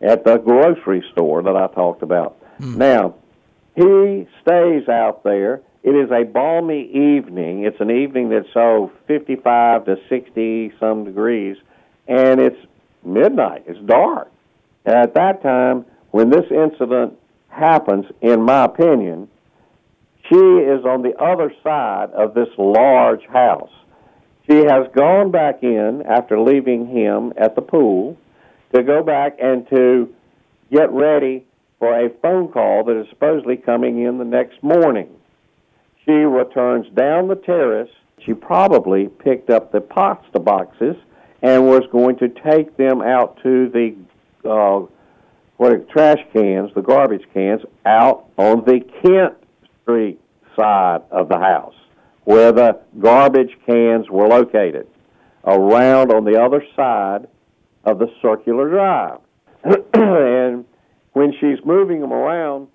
at 0.00 0.24
the 0.24 0.38
grocery 0.38 1.04
store 1.12 1.42
that 1.42 1.56
I 1.56 1.68
talked 1.68 2.02
about. 2.02 2.36
Now, 2.78 3.14
he 3.74 4.26
stays 4.42 4.88
out 4.88 5.22
there. 5.24 5.62
It 5.82 5.90
is 5.90 6.10
a 6.10 6.24
balmy 6.24 6.90
evening. 6.90 7.64
It's 7.64 7.80
an 7.80 7.90
evening 7.90 8.30
that's 8.30 8.52
so 8.54 8.92
55 9.06 9.84
to 9.86 9.96
60 10.08 10.72
some 10.80 11.04
degrees, 11.04 11.56
and 12.06 12.40
it's 12.40 12.56
midnight. 13.04 13.64
It's 13.66 13.80
dark. 13.80 14.30
And 14.84 14.94
At 14.94 15.14
that 15.14 15.42
time, 15.42 15.84
when 16.10 16.30
this 16.30 16.46
incident 16.50 17.18
happens, 17.48 18.06
in 18.20 18.42
my 18.42 18.64
opinion, 18.64 19.28
she 20.28 20.36
is 20.36 20.84
on 20.84 21.02
the 21.02 21.16
other 21.18 21.52
side 21.62 22.10
of 22.12 22.34
this 22.34 22.48
large 22.56 23.24
house. 23.26 23.70
She 24.48 24.56
has 24.56 24.86
gone 24.94 25.30
back 25.30 25.62
in 25.62 26.02
after 26.06 26.40
leaving 26.40 26.86
him 26.86 27.32
at 27.36 27.54
the 27.54 27.62
pool 27.62 28.16
to 28.74 28.82
go 28.82 29.02
back 29.02 29.36
and 29.40 29.68
to 29.70 30.14
get 30.70 30.90
ready 30.92 31.44
for 31.78 31.98
a 31.98 32.10
phone 32.20 32.48
call 32.48 32.84
that 32.84 32.98
is 32.98 33.06
supposedly 33.10 33.56
coming 33.56 34.02
in 34.02 34.18
the 34.18 34.24
next 34.24 34.62
morning. 34.62 35.08
She 36.04 36.12
returns 36.12 36.86
down 36.94 37.28
the 37.28 37.36
terrace. 37.36 37.90
She 38.24 38.34
probably 38.34 39.08
picked 39.08 39.50
up 39.50 39.72
the 39.72 39.80
pasta 39.80 40.40
boxes 40.40 40.96
and 41.42 41.66
was 41.66 41.82
going 41.92 42.16
to 42.18 42.28
take 42.28 42.76
them 42.76 43.02
out 43.02 43.38
to 43.42 43.68
the 43.68 43.94
uh, 44.48 44.86
what 45.56 45.88
trash 45.88 46.18
cans, 46.32 46.70
the 46.74 46.82
garbage 46.82 47.24
cans, 47.32 47.62
out 47.86 48.26
on 48.36 48.64
the 48.64 48.80
Kent 49.02 49.34
Street 49.84 50.20
side 50.56 51.02
of 51.10 51.28
the 51.28 51.38
house 51.38 51.74
where 52.24 52.52
the 52.52 52.80
garbage 52.98 53.56
cans 53.66 54.08
were 54.10 54.26
located, 54.26 54.86
around 55.44 56.10
on 56.10 56.24
the 56.24 56.40
other 56.40 56.64
side 56.74 57.28
of 57.84 57.98
the 57.98 58.10
circular 58.22 58.70
drive. 58.70 59.18
and 59.94 60.64
when 61.12 61.32
she's 61.38 61.58
moving 61.64 62.00
them 62.00 62.12
around, 62.12 62.68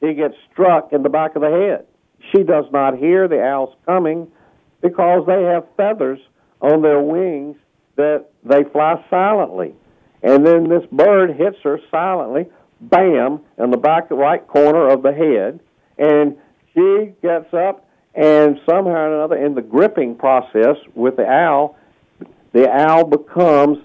she 0.00 0.14
gets 0.14 0.34
struck 0.52 0.92
in 0.92 1.02
the 1.02 1.08
back 1.08 1.36
of 1.36 1.42
the 1.42 1.50
head. 1.50 1.86
She 2.32 2.42
does 2.42 2.64
not 2.72 2.98
hear 2.98 3.28
the 3.28 3.40
owls 3.40 3.74
coming 3.86 4.30
because 4.82 5.24
they 5.26 5.42
have 5.44 5.64
feathers 5.76 6.18
on 6.60 6.82
their 6.82 7.00
wings 7.00 7.56
that 7.96 8.26
they 8.44 8.64
fly 8.64 9.02
silently. 9.08 9.74
And 10.22 10.44
then 10.44 10.68
this 10.68 10.84
bird 10.90 11.36
hits 11.36 11.58
her 11.62 11.78
silently, 11.90 12.46
bam, 12.80 13.40
in 13.58 13.70
the 13.70 13.76
back 13.76 14.10
right 14.10 14.46
corner 14.46 14.88
of 14.88 15.02
the 15.02 15.12
head, 15.12 15.60
and 15.98 16.36
she 16.74 17.12
gets 17.22 17.52
up 17.54 17.86
and 18.14 18.58
somehow 18.64 18.90
or 18.90 19.14
another 19.14 19.36
in 19.36 19.54
the 19.54 19.62
gripping 19.62 20.14
process 20.16 20.76
with 20.94 21.16
the 21.16 21.26
owl, 21.26 21.76
the 22.52 22.70
owl 22.70 23.04
becomes 23.04 23.78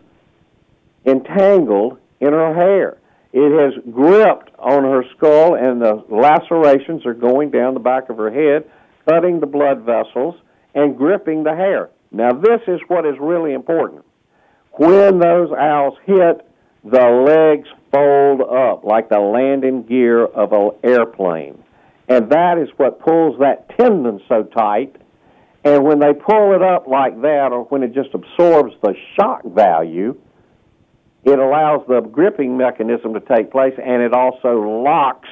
entangled 1.06 2.00
in 2.21 2.32
her 2.32 2.54
hair. 2.54 2.97
It 3.34 3.52
has 3.52 3.84
gripped 3.93 4.52
on 4.58 4.84
her 4.84 5.04
skull, 5.15 5.56
and 5.56 5.82
the 5.82 6.04
lacerations 6.10 7.06
are 7.06 7.13
going 7.13 7.52
down 7.52 7.74
the 7.74 7.80
back 7.80 8.10
of 8.10 8.17
her 8.17 8.32
head, 8.32 8.69
cutting 9.08 9.39
the 9.39 9.47
blood 9.47 9.82
vessels 9.82 10.36
and 10.74 10.97
gripping 10.97 11.43
the 11.43 11.56
hair. 11.56 11.89
Now, 12.12 12.32
this 12.34 12.62
is 12.67 12.80
what 12.88 13.06
is 13.06 13.15
really 13.19 13.54
important. 13.54 14.06
When 14.74 15.19
those 15.19 15.52
owls 15.52 15.97
hit, 16.06 16.45
the 16.84 17.06
legs 17.26 17.67
fold 17.91 18.41
up 18.41 18.84
like 18.84 19.10
the 19.10 19.19
landing 19.19 19.84
gear 19.84 20.26
of 20.26 20.54
an 20.54 20.71
airplane. 20.84 21.62
And 22.12 22.30
that 22.30 22.58
is 22.58 22.67
what 22.76 23.00
pulls 23.00 23.39
that 23.39 23.69
tendon 23.78 24.19
so 24.28 24.43
tight. 24.43 24.97
And 25.63 25.86
when 25.86 26.00
they 26.00 26.12
pull 26.12 26.54
it 26.54 26.62
up 26.62 26.86
like 26.86 27.21
that, 27.21 27.50
or 27.54 27.63
when 27.65 27.84
it 27.84 27.93
just 27.93 28.10
absorbs 28.13 28.74
the 28.84 28.95
shock 29.15 29.43
value, 29.45 30.19
it 31.24 31.39
allows 31.39 31.86
the 31.88 32.02
gripping 32.02 32.58
mechanism 32.58 33.13
to 33.13 33.21
take 33.21 33.50
place 33.50 33.76
and 33.82 34.02
it 34.02 34.13
also 34.13 34.60
locks 34.84 35.30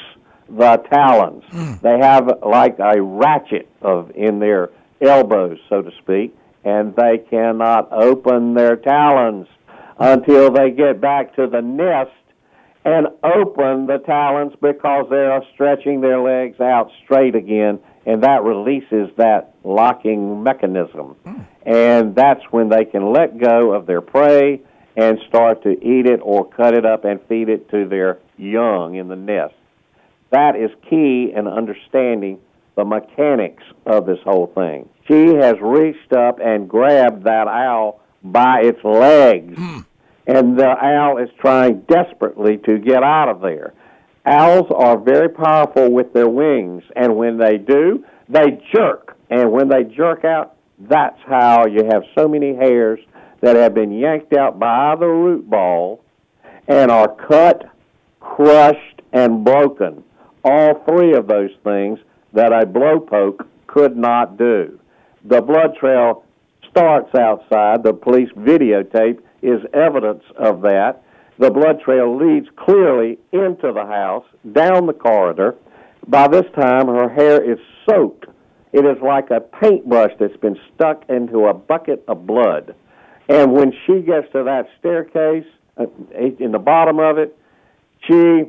the 0.47 0.77
talons. 0.89 1.43
Hmm. 1.49 1.73
They 1.81 1.97
have 1.99 2.29
like 2.45 2.79
a 2.79 3.01
ratchet 3.01 3.67
of 3.81 4.11
in 4.15 4.39
their 4.39 4.69
elbows, 5.01 5.57
so 5.67 5.81
to 5.81 5.91
speak, 6.01 6.33
and 6.63 6.95
they 6.95 7.17
cannot 7.29 7.91
open 7.91 8.53
their 8.53 8.77
talons 8.77 9.47
until 9.97 10.49
they 10.49 10.71
get 10.71 11.01
back 11.01 11.35
to 11.35 11.47
the 11.47 11.61
nest 11.61 12.11
and 12.85 13.07
open 13.23 13.87
the 13.87 14.01
talons 14.05 14.53
because 14.61 15.07
they 15.09 15.25
are 15.25 15.43
stretching 15.53 16.01
their 16.01 16.19
legs 16.19 16.59
out 16.59 16.91
straight 17.03 17.35
again, 17.35 17.79
and 18.05 18.23
that 18.23 18.43
releases 18.43 19.09
that 19.17 19.53
locking 19.63 20.43
mechanism. 20.43 21.15
Hmm. 21.25 21.41
And 21.63 22.15
that's 22.15 22.43
when 22.51 22.69
they 22.69 22.85
can 22.85 23.11
let 23.11 23.37
go 23.37 23.73
of 23.73 23.85
their 23.85 24.01
prey 24.01 24.61
and 24.95 25.19
start 25.27 25.63
to 25.63 25.71
eat 25.71 26.05
it 26.05 26.19
or 26.23 26.49
cut 26.49 26.73
it 26.73 26.85
up 26.85 27.05
and 27.05 27.19
feed 27.27 27.49
it 27.49 27.69
to 27.69 27.87
their 27.87 28.19
young 28.37 28.95
in 28.95 29.07
the 29.07 29.15
nest. 29.15 29.53
That 30.31 30.55
is 30.55 30.71
key 30.89 31.33
in 31.35 31.47
understanding 31.47 32.39
the 32.75 32.85
mechanics 32.85 33.63
of 33.85 34.05
this 34.05 34.19
whole 34.23 34.47
thing. 34.47 34.87
She 35.07 35.35
has 35.35 35.57
reached 35.59 36.13
up 36.13 36.39
and 36.39 36.69
grabbed 36.69 37.23
that 37.23 37.47
owl 37.47 38.01
by 38.23 38.61
its 38.61 38.83
legs 38.83 39.57
hmm. 39.57 39.79
And 40.29 40.59
the 40.59 40.67
owl 40.67 41.17
is 41.17 41.29
trying 41.39 41.79
desperately 41.89 42.57
to 42.57 42.77
get 42.77 43.01
out 43.01 43.29
of 43.29 43.41
there. 43.41 43.73
Owls 44.27 44.71
are 44.75 44.95
very 44.95 45.27
powerful 45.27 45.91
with 45.91 46.13
their 46.13 46.29
wings, 46.29 46.83
and 46.95 47.15
when 47.15 47.37
they 47.37 47.57
do, 47.57 48.05
they 48.27 48.61
jerk. 48.71 49.17
And 49.31 49.51
when 49.51 49.69
they 49.69 49.83
jerk 49.85 50.23
out, 50.25 50.55
that's 50.77 51.19
how 51.25 51.65
you 51.65 51.83
have 51.91 52.03
so 52.15 52.27
many 52.27 52.53
hairs 52.53 52.99
that 53.41 53.55
have 53.55 53.73
been 53.73 53.91
yanked 53.91 54.33
out 54.33 54.59
by 54.59 54.95
the 54.99 55.07
root 55.07 55.49
ball 55.49 56.03
and 56.67 56.91
are 56.91 57.15
cut, 57.15 57.67
crushed, 58.19 59.01
and 59.11 59.43
broken. 59.43 60.03
All 60.43 60.83
three 60.87 61.15
of 61.15 61.25
those 61.25 61.51
things 61.63 61.97
that 62.33 62.53
a 62.53 62.67
blowpoke 62.67 63.47
could 63.65 63.97
not 63.97 64.37
do. 64.37 64.79
The 65.25 65.41
blood 65.41 65.75
trail 65.79 66.23
starts 66.69 67.15
outside. 67.15 67.81
The 67.81 67.93
police 67.93 68.29
videotape 68.37 69.21
is 69.41 69.61
evidence 69.73 70.23
of 70.37 70.61
that. 70.61 71.03
The 71.37 71.51
blood 71.51 71.81
trail 71.81 72.17
leads 72.17 72.47
clearly 72.57 73.17
into 73.31 73.71
the 73.73 73.85
house, 73.85 74.25
down 74.51 74.87
the 74.87 74.93
corridor. 74.93 75.55
By 76.07 76.27
this 76.27 76.45
time, 76.53 76.87
her 76.87 77.09
hair 77.09 77.41
is 77.41 77.59
soaked. 77.89 78.25
It 78.73 78.85
is 78.85 79.01
like 79.01 79.31
a 79.31 79.39
paintbrush 79.39 80.11
that's 80.19 80.35
been 80.37 80.59
stuck 80.73 81.03
into 81.09 81.45
a 81.45 81.53
bucket 81.53 82.03
of 82.07 82.27
blood. 82.27 82.75
And 83.27 83.53
when 83.53 83.73
she 83.85 84.01
gets 84.01 84.31
to 84.33 84.43
that 84.43 84.67
staircase, 84.79 85.45
uh, 85.77 85.85
in 86.39 86.51
the 86.51 86.59
bottom 86.59 86.99
of 86.99 87.17
it, 87.17 87.37
she 88.07 88.45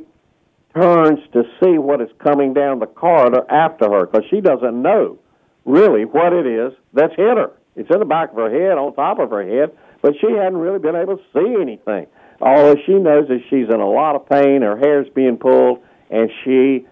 turns 0.75 1.19
to 1.33 1.43
see 1.61 1.77
what 1.77 2.01
is 2.01 2.09
coming 2.19 2.53
down 2.53 2.79
the 2.79 2.87
corridor 2.87 3.45
after 3.49 3.89
her 3.89 4.05
because 4.05 4.25
she 4.29 4.41
doesn't 4.41 4.81
know 4.81 5.17
really 5.65 6.05
what 6.05 6.33
it 6.33 6.45
is 6.45 6.73
that's 6.93 7.15
hit 7.15 7.37
her. 7.37 7.51
It's 7.75 7.89
in 7.89 7.99
the 7.99 8.05
back 8.05 8.31
of 8.31 8.37
her 8.37 8.49
head, 8.49 8.77
on 8.77 8.93
top 8.95 9.19
of 9.19 9.29
her 9.29 9.43
head, 9.43 9.71
but 10.01 10.13
she 10.19 10.27
hadn't 10.31 10.57
really 10.57 10.79
been 10.79 10.95
able 10.95 11.17
to 11.17 11.23
see 11.33 11.55
anything. 11.61 12.07
All 12.41 12.75
she 12.85 12.93
knows 12.93 13.29
is 13.29 13.41
she's 13.49 13.69
in 13.69 13.79
a 13.79 13.89
lot 13.89 14.15
of 14.15 14.27
pain, 14.27 14.61
her 14.61 14.77
hair's 14.77 15.07
being 15.13 15.37
pulled, 15.37 15.79
and 16.09 16.29
she 16.43 16.87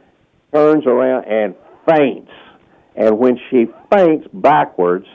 turns 0.54 0.86
around 0.86 1.26
and 1.26 1.56
faints. 1.89 2.32
And 2.95 3.17
when 3.17 3.39
she 3.50 3.67
faints 3.91 4.28
backwards, 4.34 5.08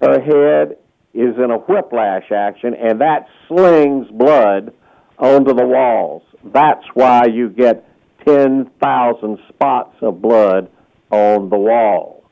her 0.00 0.20
head 0.20 0.76
is 1.14 1.34
in 1.36 1.50
a 1.50 1.58
whiplash 1.58 2.30
action, 2.30 2.74
and 2.74 3.00
that 3.00 3.26
slings 3.48 4.06
blood 4.10 4.72
onto 5.18 5.54
the 5.54 5.66
walls. 5.66 6.22
That's 6.44 6.84
why 6.94 7.24
you 7.26 7.48
get 7.48 7.88
10,000 8.26 9.38
spots 9.48 9.96
of 10.02 10.20
blood 10.20 10.70
on 11.10 11.48
the 11.48 11.56
wall. 11.56 12.24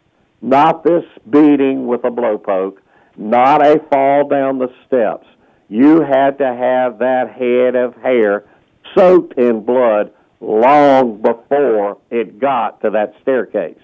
Not 0.43 0.85
this 0.85 1.05
beating 1.31 1.87
with 1.87 2.05
a 2.05 2.11
blowpoke, 2.11 2.77
not 3.17 3.65
a 3.65 3.81
fall 3.91 4.29
down 4.29 4.59
the 4.59 4.73
steps. 4.87 5.27
You 5.69 6.03
had 6.03 6.39
to 6.39 6.47
have 6.47 6.99
that 6.99 7.33
head 7.33 7.75
of 7.75 7.95
hair 8.03 8.45
soaked 8.97 9.39
in 9.39 9.65
blood 9.65 10.13
long 10.41 11.21
before 11.23 11.99
it 12.11 12.39
got 12.39 12.81
to 12.83 12.91
that 12.91 13.15
staircase. 13.23 13.79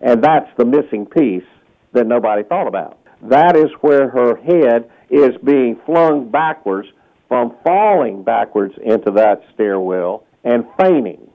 And 0.00 0.22
that's 0.22 0.50
the 0.56 0.64
missing 0.64 1.06
piece 1.06 1.44
that 1.92 2.06
nobody 2.06 2.42
thought 2.42 2.66
about. 2.66 2.98
That 3.22 3.56
is 3.56 3.70
where 3.80 4.08
her 4.08 4.36
head 4.36 4.90
is 5.10 5.36
being 5.44 5.78
flung 5.84 6.30
backwards 6.30 6.88
from 7.28 7.54
falling 7.62 8.24
backwards 8.24 8.74
into 8.82 9.10
that 9.12 9.42
stairwell 9.54 10.24
and 10.42 10.64
fainting. 10.80 11.30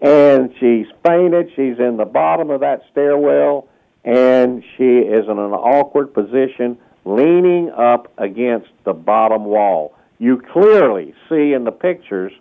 And 0.00 0.52
she's 0.60 0.86
fainted. 1.04 1.50
She's 1.56 1.78
in 1.78 1.96
the 1.96 2.04
bottom 2.04 2.50
of 2.50 2.60
that 2.60 2.82
stairwell, 2.90 3.68
and 4.04 4.62
she 4.76 4.84
is 4.84 5.24
in 5.24 5.38
an 5.38 5.52
awkward 5.52 6.14
position, 6.14 6.78
leaning 7.04 7.70
up 7.70 8.12
against 8.18 8.68
the 8.84 8.92
bottom 8.92 9.44
wall. 9.44 9.94
you 10.18 10.42
clearly 10.52 11.14
see 11.30 11.54
in 11.54 11.64
the 11.64 11.72
pictures 11.72 12.32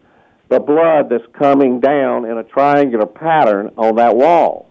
the 0.50 0.60
blood 0.60 1.10
that's 1.10 1.24
coming 1.32 1.80
down 1.80 2.26
in 2.26 2.38
a 2.38 2.44
triangular 2.44 3.06
pattern 3.06 3.72
on 3.78 3.96
that 3.96 4.16
wall. 4.16 4.68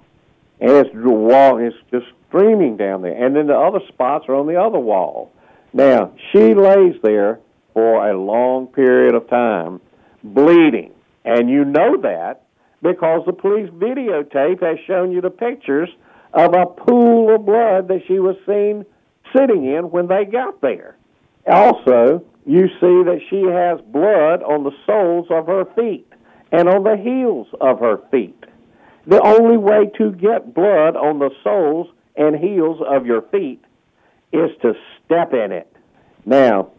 And 0.61 0.70
it's 0.72 0.90
the 0.92 1.09
wall 1.09 1.59
is 1.59 1.72
just 1.90 2.07
streaming 2.29 2.77
down 2.77 3.03
there. 3.03 3.24
And 3.24 3.35
then 3.35 3.46
the 3.46 3.57
other 3.57 3.81
spots 3.88 4.27
are 4.29 4.35
on 4.35 4.46
the 4.46 4.61
other 4.61 4.79
wall. 4.79 5.33
Now, 5.72 6.12
she 6.33 6.55
lays 6.55 6.96
there 7.03 7.40
for 7.72 8.11
a 8.11 8.18
long 8.18 8.66
period 8.66 9.14
of 9.14 9.29
time, 9.31 9.81
bleeding. 10.24 10.92
And 11.24 11.48
you 11.48 11.64
know 11.64 11.96
that 12.03 12.42
because 12.83 13.22
the 13.27 13.33
police 13.33 13.70
videotape 13.70 14.62
has 14.62 14.79
shown 14.87 15.12
you 15.12 15.20
the 15.20 15.31
pictures 15.31 15.88
of 16.33 16.55
a 16.55 16.66
pool 16.66 17.35
of 17.35 17.46
blood 17.46 17.88
that 17.88 18.03
she 18.07 18.18
was 18.18 18.37
seen 18.46 18.85
sitting 19.36 19.64
in 19.64 19.90
when 19.90 20.06
they 20.06 20.24
got 20.24 20.60
there. 20.60 20.96
Also, 21.46 22.24
you 22.46 22.68
see 22.80 23.02
that 23.04 23.20
she 23.28 23.42
has 23.42 23.80
blood 23.92 24.42
on 24.42 24.64
the 24.64 24.72
soles 24.86 25.26
of 25.30 25.46
her 25.46 25.64
feet 25.74 26.06
and 26.52 26.68
on 26.68 26.82
the 26.84 26.96
heels 26.96 27.46
of 27.60 27.80
her 27.80 27.98
feet. 28.10 28.44
The 29.06 29.22
only 29.22 29.56
way 29.56 29.90
to 29.98 30.12
get 30.12 30.54
blood 30.54 30.96
on 30.96 31.18
the 31.18 31.30
soles 31.42 31.88
and 32.16 32.36
heels 32.36 32.80
of 32.86 33.06
your 33.06 33.22
feet 33.22 33.62
is 34.32 34.50
to 34.62 34.74
step 35.04 35.32
in 35.32 35.52
it. 35.52 35.72
Now, 36.26 36.70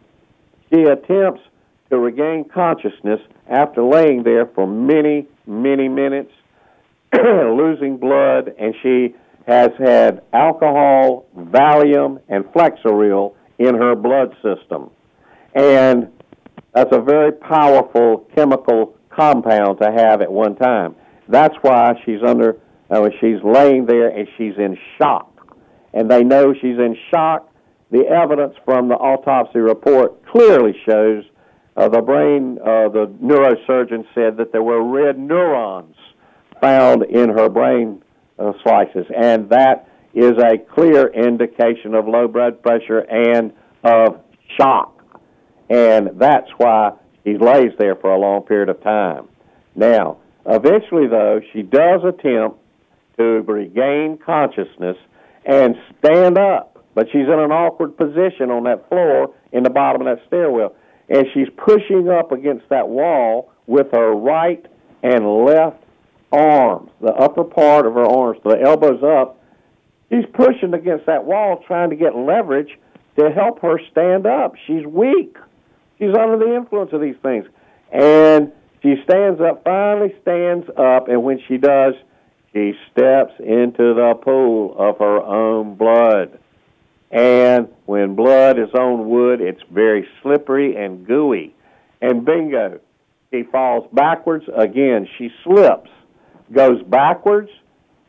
she 0.72 0.82
attempts 0.82 1.42
to 1.90 1.98
regain 1.98 2.44
consciousness 2.44 3.20
after 3.48 3.82
laying 3.82 4.22
there 4.22 4.46
for 4.46 4.66
many, 4.66 5.26
many 5.46 5.88
minutes, 5.88 6.32
losing 7.12 7.96
blood, 7.96 8.54
and 8.58 8.74
she 8.82 9.16
has 9.46 9.70
had 9.78 10.22
alcohol, 10.32 11.26
Valium, 11.36 12.20
and 12.28 12.44
Flexeril 12.46 13.34
in 13.58 13.74
her 13.74 13.94
blood 13.94 14.34
system. 14.42 14.90
And 15.54 16.08
that's 16.72 16.94
a 16.94 17.00
very 17.00 17.32
powerful 17.32 18.28
chemical 18.34 18.96
compound 19.10 19.78
to 19.80 19.90
have 19.90 20.22
at 20.22 20.30
one 20.30 20.56
time. 20.56 20.94
That's 21.28 21.54
why 21.62 21.94
she's 22.04 22.22
under, 22.26 22.60
uh, 22.90 23.10
she's 23.20 23.42
laying 23.42 23.86
there 23.86 24.08
and 24.08 24.28
she's 24.36 24.54
in 24.56 24.78
shock. 24.98 25.26
And 25.92 26.10
they 26.10 26.22
know 26.22 26.54
she's 26.54 26.78
in 26.78 26.96
shock. 27.10 27.48
The 27.90 28.06
evidence 28.06 28.54
from 28.64 28.88
the 28.88 28.94
autopsy 28.94 29.58
report 29.58 30.24
clearly 30.26 30.74
shows 30.86 31.24
uh, 31.76 31.88
the 31.88 32.02
brain, 32.02 32.58
uh, 32.60 32.88
the 32.88 33.12
neurosurgeon 33.22 34.06
said 34.14 34.36
that 34.36 34.52
there 34.52 34.62
were 34.62 34.82
red 34.82 35.18
neurons 35.18 35.96
found 36.60 37.04
in 37.04 37.30
her 37.30 37.48
brain 37.48 38.02
uh, 38.40 38.52
slices, 38.62 39.06
and 39.16 39.50
that 39.50 39.88
is 40.14 40.32
a 40.38 40.58
clear 40.58 41.06
indication 41.08 41.94
of 41.94 42.08
low 42.08 42.26
blood 42.26 42.62
pressure 42.62 43.00
and 43.00 43.52
of 43.84 44.20
shock. 44.58 44.96
And 45.68 46.10
that's 46.14 46.50
why 46.56 46.92
she 47.24 47.38
lays 47.38 47.72
there 47.78 47.94
for 47.94 48.12
a 48.12 48.18
long 48.18 48.42
period 48.42 48.68
of 48.68 48.82
time. 48.82 49.28
Now, 49.76 50.18
eventually, 50.46 51.06
though, 51.06 51.40
she 51.52 51.62
does 51.62 52.00
attempt 52.04 52.58
to 53.18 53.42
regain 53.42 54.18
consciousness 54.18 54.96
and 55.44 55.76
stand 55.98 56.38
up, 56.38 56.84
but 56.94 57.06
she's 57.12 57.26
in 57.26 57.38
an 57.38 57.52
awkward 57.52 57.96
position 57.96 58.50
on 58.50 58.64
that 58.64 58.88
floor 58.88 59.34
in 59.52 59.62
the 59.62 59.70
bottom 59.70 60.06
of 60.06 60.16
that 60.16 60.26
stairwell. 60.26 60.74
And 61.08 61.26
she's 61.34 61.48
pushing 61.56 62.08
up 62.08 62.32
against 62.32 62.68
that 62.70 62.88
wall 62.88 63.52
with 63.66 63.88
her 63.92 64.12
right 64.12 64.64
and 65.02 65.44
left 65.44 65.79
arms, 66.32 66.90
the 67.00 67.12
upper 67.12 67.44
part 67.44 67.86
of 67.86 67.94
her 67.94 68.04
arms, 68.04 68.40
the 68.44 68.60
elbows 68.60 69.02
up. 69.02 69.42
She's 70.10 70.26
pushing 70.32 70.74
against 70.74 71.06
that 71.06 71.24
wall 71.24 71.62
trying 71.66 71.90
to 71.90 71.96
get 71.96 72.16
leverage 72.16 72.78
to 73.18 73.30
help 73.30 73.60
her 73.62 73.80
stand 73.90 74.26
up. 74.26 74.54
She's 74.66 74.84
weak. 74.84 75.36
She's 75.98 76.14
under 76.14 76.38
the 76.38 76.56
influence 76.56 76.92
of 76.92 77.00
these 77.00 77.16
things. 77.22 77.46
And 77.92 78.52
she 78.82 78.94
stands 79.04 79.40
up, 79.40 79.64
finally 79.64 80.14
stands 80.22 80.66
up, 80.76 81.08
and 81.08 81.22
when 81.22 81.40
she 81.46 81.58
does, 81.58 81.94
she 82.52 82.72
steps 82.90 83.34
into 83.38 83.94
the 83.94 84.14
pool 84.22 84.74
of 84.78 84.98
her 84.98 85.18
own 85.18 85.74
blood. 85.74 86.38
And 87.10 87.68
when 87.86 88.14
blood 88.14 88.58
is 88.58 88.72
on 88.72 89.08
wood, 89.08 89.40
it's 89.40 89.62
very 89.70 90.06
slippery 90.22 90.76
and 90.76 91.06
gooey. 91.06 91.54
And 92.00 92.24
bingo, 92.24 92.80
she 93.30 93.42
falls 93.42 93.88
backwards 93.92 94.46
again. 94.54 95.08
She 95.18 95.30
slips, 95.44 95.90
goes 96.52 96.82
backwards, 96.82 97.50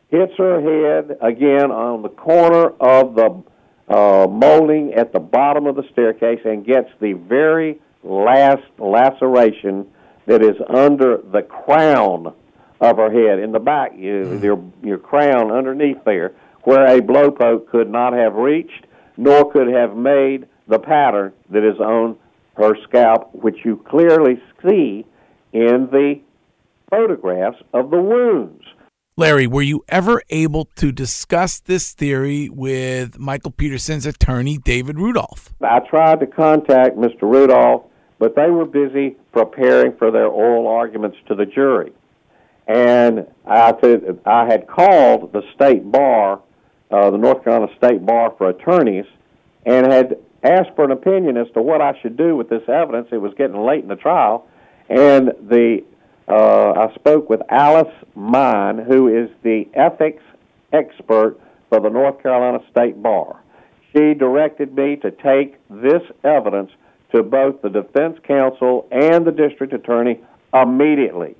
hits 0.08 0.32
her 0.38 0.60
head 0.60 1.16
again 1.20 1.70
on 1.70 2.02
the 2.02 2.08
corner 2.08 2.70
of 2.80 3.14
the 3.14 3.42
uh, 3.88 4.26
molding 4.26 4.94
at 4.94 5.12
the 5.12 5.20
bottom 5.20 5.66
of 5.66 5.76
the 5.76 5.84
staircase 5.92 6.40
and 6.44 6.64
gets 6.64 6.88
the 7.00 7.12
very 7.12 7.80
last 8.02 8.62
laceration 8.78 9.86
that 10.26 10.42
is 10.42 10.56
under 10.68 11.18
the 11.18 11.42
crown 11.42 12.32
of 12.80 12.96
her 12.96 13.10
head. 13.10 13.38
In 13.38 13.52
the 13.52 13.58
back, 13.58 13.92
you, 13.96 14.24
mm. 14.24 14.42
your, 14.42 14.62
your 14.82 14.98
crown 14.98 15.50
underneath 15.50 16.04
there, 16.04 16.32
where 16.62 16.84
a 16.96 17.00
blowpoke 17.00 17.68
could 17.68 17.90
not 17.90 18.12
have 18.12 18.34
reached, 18.34 18.86
nor 19.16 19.50
could 19.52 19.68
have 19.68 19.96
made 19.96 20.46
the 20.68 20.78
pattern 20.78 21.32
that 21.50 21.68
is 21.68 21.78
on 21.80 22.16
her 22.56 22.76
scalp, 22.84 23.34
which 23.34 23.56
you 23.64 23.76
clearly 23.88 24.40
see 24.62 25.04
in 25.52 25.88
the 25.90 26.20
photographs 26.92 27.56
of 27.72 27.90
the 27.90 28.00
wounds. 28.00 28.62
Larry, 29.16 29.46
were 29.46 29.62
you 29.62 29.84
ever 29.88 30.22
able 30.30 30.66
to 30.76 30.92
discuss 30.92 31.58
this 31.58 31.92
theory 31.92 32.48
with 32.50 33.18
Michael 33.18 33.50
Peterson's 33.50 34.06
attorney, 34.06 34.58
David 34.58 34.98
Rudolph? 34.98 35.52
I 35.62 35.80
tried 35.80 36.20
to 36.20 36.26
contact 36.26 36.96
Mr. 36.96 37.22
Rudolph, 37.22 37.84
but 38.18 38.36
they 38.36 38.50
were 38.50 38.66
busy 38.66 39.16
preparing 39.32 39.96
for 39.96 40.10
their 40.10 40.26
oral 40.26 40.66
arguments 40.66 41.16
to 41.28 41.34
the 41.34 41.46
jury. 41.46 41.92
And 42.66 43.26
I, 43.46 43.72
th- 43.72 44.02
I 44.24 44.46
had 44.46 44.66
called 44.66 45.32
the 45.32 45.42
state 45.54 45.90
bar, 45.90 46.40
uh, 46.90 47.10
the 47.10 47.18
North 47.18 47.42
Carolina 47.42 47.72
State 47.76 48.04
Bar 48.04 48.34
for 48.38 48.50
attorneys, 48.50 49.06
and 49.66 49.90
had 49.90 50.18
asked 50.42 50.70
for 50.74 50.84
an 50.84 50.90
opinion 50.90 51.36
as 51.36 51.48
to 51.54 51.62
what 51.62 51.80
I 51.80 51.98
should 52.00 52.16
do 52.16 52.36
with 52.36 52.48
this 52.48 52.62
evidence. 52.68 53.08
It 53.12 53.18
was 53.18 53.32
getting 53.36 53.60
late 53.62 53.82
in 53.82 53.88
the 53.88 53.96
trial, 53.96 54.46
and 54.88 55.32
the 55.48 55.84
uh, 56.28 56.72
I 56.72 56.94
spoke 56.94 57.28
with 57.28 57.40
Alice 57.48 57.92
Mine, 58.14 58.78
who 58.78 59.08
is 59.08 59.30
the 59.42 59.68
ethics 59.74 60.22
expert 60.72 61.38
for 61.68 61.80
the 61.80 61.88
North 61.88 62.22
Carolina 62.22 62.58
State 62.70 63.02
Bar. 63.02 63.40
She 63.94 64.14
directed 64.14 64.74
me 64.74 64.96
to 64.96 65.10
take 65.10 65.56
this 65.68 66.02
evidence 66.24 66.70
to 67.14 67.22
both 67.22 67.60
the 67.60 67.68
defense 67.68 68.18
counsel 68.26 68.88
and 68.90 69.26
the 69.26 69.32
district 69.32 69.72
attorney 69.72 70.20
immediately. 70.54 71.36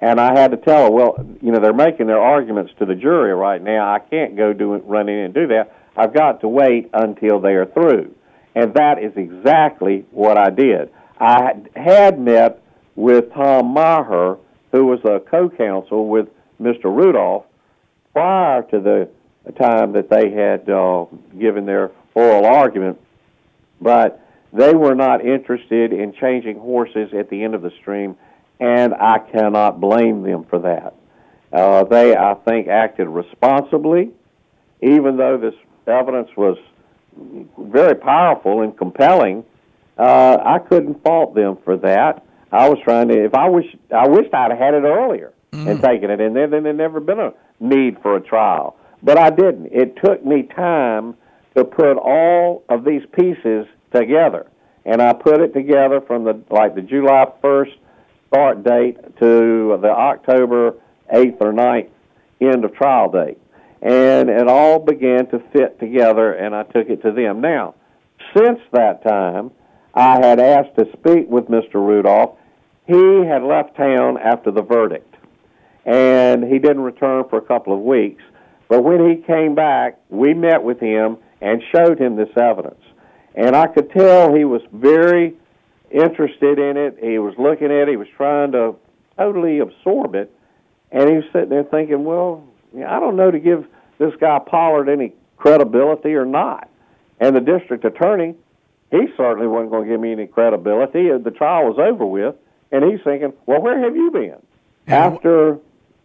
And 0.00 0.20
I 0.20 0.38
had 0.38 0.50
to 0.50 0.56
tell 0.56 0.84
her, 0.84 0.90
well, 0.90 1.26
you 1.40 1.50
know, 1.50 1.58
they're 1.58 1.72
making 1.72 2.06
their 2.06 2.20
arguments 2.20 2.72
to 2.78 2.86
the 2.86 2.94
jury 2.94 3.32
right 3.32 3.62
now. 3.62 3.92
I 3.92 3.98
can't 3.98 4.36
go 4.36 4.52
do 4.52 4.74
run 4.74 5.08
in 5.08 5.18
and 5.18 5.34
do 5.34 5.46
that. 5.48 5.74
I've 5.96 6.12
got 6.12 6.40
to 6.42 6.48
wait 6.48 6.90
until 6.92 7.40
they 7.40 7.54
are 7.54 7.66
through. 7.66 8.14
And 8.54 8.74
that 8.74 9.02
is 9.02 9.12
exactly 9.16 10.04
what 10.10 10.36
I 10.38 10.50
did. 10.50 10.90
I 11.18 11.54
had 11.74 12.20
met 12.20 12.62
with 12.96 13.32
Tom 13.32 13.66
Maher, 13.72 14.38
who 14.72 14.86
was 14.86 15.00
a 15.04 15.20
co-counsel 15.20 16.08
with 16.08 16.28
Mr. 16.60 16.84
Rudolph, 16.84 17.44
prior 18.12 18.62
to 18.62 18.80
the 18.80 19.08
time 19.52 19.92
that 19.92 20.10
they 20.10 20.30
had 20.30 20.68
uh, 20.68 21.04
given 21.38 21.66
their 21.66 21.92
oral 22.14 22.46
argument, 22.46 22.98
but 23.80 24.26
they 24.52 24.74
were 24.74 24.94
not 24.94 25.24
interested 25.24 25.92
in 25.92 26.14
changing 26.14 26.58
horses 26.58 27.12
at 27.12 27.28
the 27.28 27.44
end 27.44 27.54
of 27.54 27.62
the 27.62 27.70
stream, 27.80 28.16
and 28.58 28.94
I 28.94 29.18
cannot 29.18 29.80
blame 29.80 30.22
them 30.22 30.44
for 30.44 30.58
that. 30.60 30.94
Uh, 31.52 31.84
they, 31.84 32.16
I 32.16 32.34
think, 32.34 32.68
acted 32.68 33.06
responsibly, 33.08 34.10
even 34.80 35.16
though 35.16 35.36
this 35.36 35.54
evidence 35.86 36.30
was 36.36 36.58
very 37.58 37.94
powerful 37.94 38.62
and 38.62 38.76
compelling. 38.76 39.44
Uh, 39.96 40.38
I 40.44 40.58
couldn't 40.58 41.02
fault 41.02 41.34
them 41.34 41.56
for 41.64 41.76
that. 41.78 42.25
I 42.52 42.68
was 42.68 42.78
trying 42.84 43.08
to. 43.08 43.24
If 43.24 43.34
I 43.34 43.48
wish, 43.48 43.66
I 43.94 44.08
wished 44.08 44.32
I'd 44.32 44.52
had 44.52 44.74
it 44.74 44.84
earlier 44.84 45.32
mm. 45.52 45.68
and 45.68 45.80
taken 45.82 46.10
it 46.10 46.20
in 46.20 46.34
there. 46.34 46.46
Then 46.46 46.62
there'd 46.62 46.76
never 46.76 47.00
been 47.00 47.20
a 47.20 47.32
need 47.60 47.98
for 48.02 48.16
a 48.16 48.20
trial. 48.20 48.76
But 49.02 49.18
I 49.18 49.30
didn't. 49.30 49.66
It 49.72 49.96
took 50.02 50.24
me 50.24 50.44
time 50.44 51.14
to 51.56 51.64
put 51.64 51.96
all 51.96 52.64
of 52.68 52.84
these 52.84 53.02
pieces 53.12 53.66
together, 53.94 54.46
and 54.84 55.00
I 55.02 55.12
put 55.12 55.40
it 55.40 55.54
together 55.54 56.00
from 56.00 56.24
the 56.24 56.40
like 56.50 56.74
the 56.74 56.82
July 56.82 57.26
first 57.42 57.72
start 58.28 58.64
date 58.64 58.96
to 59.20 59.78
the 59.80 59.90
October 59.90 60.74
eighth 61.10 61.36
or 61.40 61.52
9th 61.52 61.88
end 62.40 62.64
of 62.64 62.74
trial 62.74 63.10
date, 63.10 63.38
and 63.80 64.28
it 64.28 64.48
all 64.48 64.78
began 64.78 65.26
to 65.28 65.38
fit 65.52 65.78
together. 65.80 66.32
And 66.32 66.54
I 66.54 66.64
took 66.64 66.88
it 66.88 67.02
to 67.02 67.12
them. 67.12 67.40
Now, 67.40 67.74
since 68.36 68.60
that 68.72 69.02
time 69.02 69.50
I 69.96 70.18
had 70.24 70.38
asked 70.38 70.76
to 70.76 70.86
speak 70.92 71.28
with 71.30 71.46
Mr. 71.46 71.74
Rudolph. 71.74 72.36
He 72.86 73.24
had 73.26 73.42
left 73.42 73.76
town 73.76 74.18
after 74.18 74.50
the 74.50 74.60
verdict, 74.60 75.14
and 75.86 76.44
he 76.44 76.58
didn't 76.58 76.82
return 76.82 77.24
for 77.30 77.38
a 77.38 77.42
couple 77.42 77.72
of 77.72 77.80
weeks. 77.80 78.22
But 78.68 78.84
when 78.84 79.08
he 79.08 79.22
came 79.22 79.54
back, 79.54 79.98
we 80.10 80.34
met 80.34 80.62
with 80.62 80.78
him 80.80 81.16
and 81.40 81.62
showed 81.74 81.98
him 81.98 82.16
this 82.16 82.28
evidence. 82.36 82.82
And 83.34 83.56
I 83.56 83.66
could 83.68 83.90
tell 83.90 84.34
he 84.34 84.44
was 84.44 84.62
very 84.72 85.34
interested 85.90 86.58
in 86.58 86.76
it. 86.76 86.98
He 87.00 87.18
was 87.18 87.34
looking 87.38 87.66
at 87.66 87.88
it. 87.88 87.88
He 87.88 87.96
was 87.96 88.08
trying 88.16 88.52
to 88.52 88.74
totally 89.16 89.60
absorb 89.60 90.14
it. 90.14 90.30
And 90.92 91.08
he 91.08 91.16
was 91.16 91.24
sitting 91.32 91.48
there 91.48 91.64
thinking, 91.64 92.04
well, 92.04 92.44
I 92.86 93.00
don't 93.00 93.16
know 93.16 93.30
to 93.30 93.38
give 93.38 93.66
this 93.98 94.12
guy 94.20 94.40
Pollard 94.40 94.88
any 94.88 95.14
credibility 95.36 96.14
or 96.14 96.26
not. 96.26 96.68
And 97.18 97.34
the 97.34 97.40
district 97.40 97.84
attorney, 97.84 98.34
he 98.90 99.06
certainly 99.16 99.46
wasn't 99.46 99.70
going 99.70 99.84
to 99.84 99.90
give 99.90 100.00
me 100.00 100.12
any 100.12 100.26
credibility. 100.26 101.08
The 101.10 101.30
trial 101.30 101.64
was 101.64 101.78
over 101.78 102.06
with. 102.06 102.36
And 102.72 102.84
he's 102.84 103.00
thinking, 103.02 103.32
well, 103.46 103.60
where 103.60 103.78
have 103.78 103.94
you 103.96 104.10
been? 104.10 104.36
After 104.88 105.58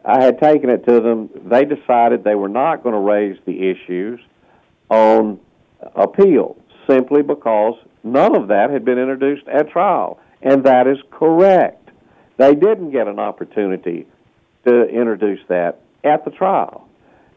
I 0.05 0.23
had 0.23 0.39
taken 0.39 0.69
it 0.69 0.85
to 0.85 0.99
them, 0.99 1.29
they 1.45 1.65
decided 1.65 2.23
they 2.23 2.35
were 2.35 2.49
not 2.49 2.83
going 2.83 2.93
to 2.93 3.01
raise 3.01 3.37
the 3.45 3.69
issues 3.69 4.19
on 4.89 5.39
appeal 5.95 6.57
simply 6.87 7.21
because 7.21 7.75
none 8.03 8.35
of 8.35 8.47
that 8.49 8.69
had 8.69 8.83
been 8.85 8.97
introduced 8.97 9.47
at 9.47 9.69
trial. 9.69 10.19
And 10.41 10.63
that 10.63 10.87
is 10.87 10.97
correct. 11.11 11.89
They 12.37 12.55
didn't 12.55 12.91
get 12.91 13.07
an 13.07 13.19
opportunity 13.19 14.07
to 14.65 14.83
introduce 14.85 15.39
that 15.47 15.81
at 16.03 16.25
the 16.25 16.31
trial. 16.31 16.87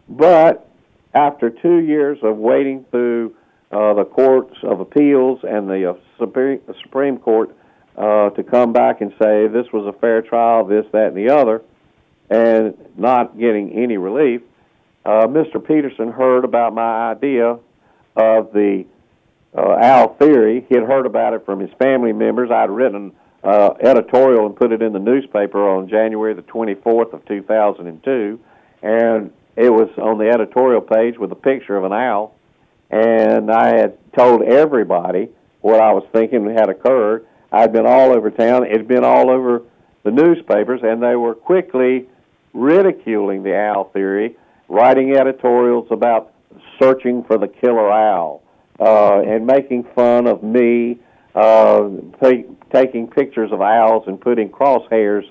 But 0.09 0.69
after 1.15 1.51
two 1.51 1.79
years 1.79 2.19
of 2.23 2.37
waiting 2.37 2.85
through 2.91 3.35
uh, 3.75 3.93
the 3.95 4.05
courts 4.05 4.57
of 4.63 4.81
appeals 4.81 5.41
and 5.43 5.69
the 5.69 5.91
uh, 5.91 5.95
Supreme, 6.19 6.61
Supreme 6.83 7.19
Court 7.19 7.55
uh, 7.99 8.31
to 8.31 8.43
come 8.45 8.73
back 8.73 9.01
and 9.01 9.13
say 9.21 9.49
this 9.49 9.67
was 9.73 9.93
a 9.93 9.99
fair 9.99 10.23
trial, 10.23 10.65
this, 10.65 10.87
that, 10.93 11.09
and 11.09 11.17
the 11.17 11.31
other, 11.31 11.63
and 12.31 12.77
not 12.97 13.37
getting 13.39 13.73
any 13.73 13.97
relief, 13.97 14.43
uh, 15.05 15.27
Mr. 15.27 15.65
Peterson 15.65 16.11
heard 16.11 16.45
about 16.45 16.73
my 16.73 17.11
idea 17.11 17.59
of 18.17 18.53
the 18.53 18.85
uh, 19.57 19.77
owl 19.83 20.15
theory. 20.15 20.65
He 20.69 20.75
had 20.75 20.85
heard 20.85 21.05
about 21.05 21.35
it 21.35 21.45
from 21.45 21.61
his 21.61 21.71
family 21.79 22.13
members. 22.13 22.51
I'd 22.51 22.71
written 22.71 22.97
an 22.97 23.13
uh, 23.43 23.75
editorial 23.81 24.47
and 24.47 24.57
put 24.57 24.73
it 24.73 24.83
in 24.83 24.93
the 24.93 24.99
newspaper 24.99 25.69
on 25.69 25.89
January 25.89 26.33
the 26.33 26.43
24th 26.43 27.13
of 27.13 27.25
2002, 27.27 28.41
and 28.83 29.33
it 29.57 29.71
was 29.71 29.91
on 29.99 30.19
the 30.19 30.31
editorial 30.31 30.81
page 30.81 31.19
with 31.19 31.31
a 31.33 31.37
picture 31.37 31.77
of 31.77 31.85
an 31.85 31.93
owl. 31.93 32.35
And 32.95 33.51
I 33.51 33.77
had 33.77 33.99
told 34.17 34.43
everybody 34.43 35.29
what 35.63 35.81
I 35.81 35.93
was 35.93 36.05
thinking 36.13 36.49
had 36.49 36.69
occurred. 36.69 37.27
I'd 37.51 37.73
been 37.73 37.87
all 37.87 38.15
over 38.15 38.31
town. 38.31 38.65
It'd 38.67 38.87
been 38.87 39.03
all 39.03 39.31
over 39.31 39.63
the 40.05 40.13
newspapers, 40.13 40.81
and 40.85 41.03
they 41.03 41.17
were 41.17 41.35
quickly 41.35 42.07
ridiculing 42.53 43.43
the 43.43 43.57
owl 43.57 43.91
theory, 43.93 44.37
writing 44.69 45.17
editorials 45.17 45.89
about 45.91 46.35
searching 46.81 47.25
for 47.25 47.37
the 47.37 47.49
killer 47.49 47.91
owl, 47.91 48.45
uh, 48.79 49.23
and 49.23 49.45
making 49.45 49.83
fun 49.97 50.29
of 50.29 50.45
me, 50.45 51.01
uh, 51.35 51.89
take, 52.23 52.71
taking 52.71 53.09
pictures 53.09 53.51
of 53.51 53.61
owls 53.61 54.05
and 54.07 54.21
putting 54.21 54.49
crosshairs 54.49 55.25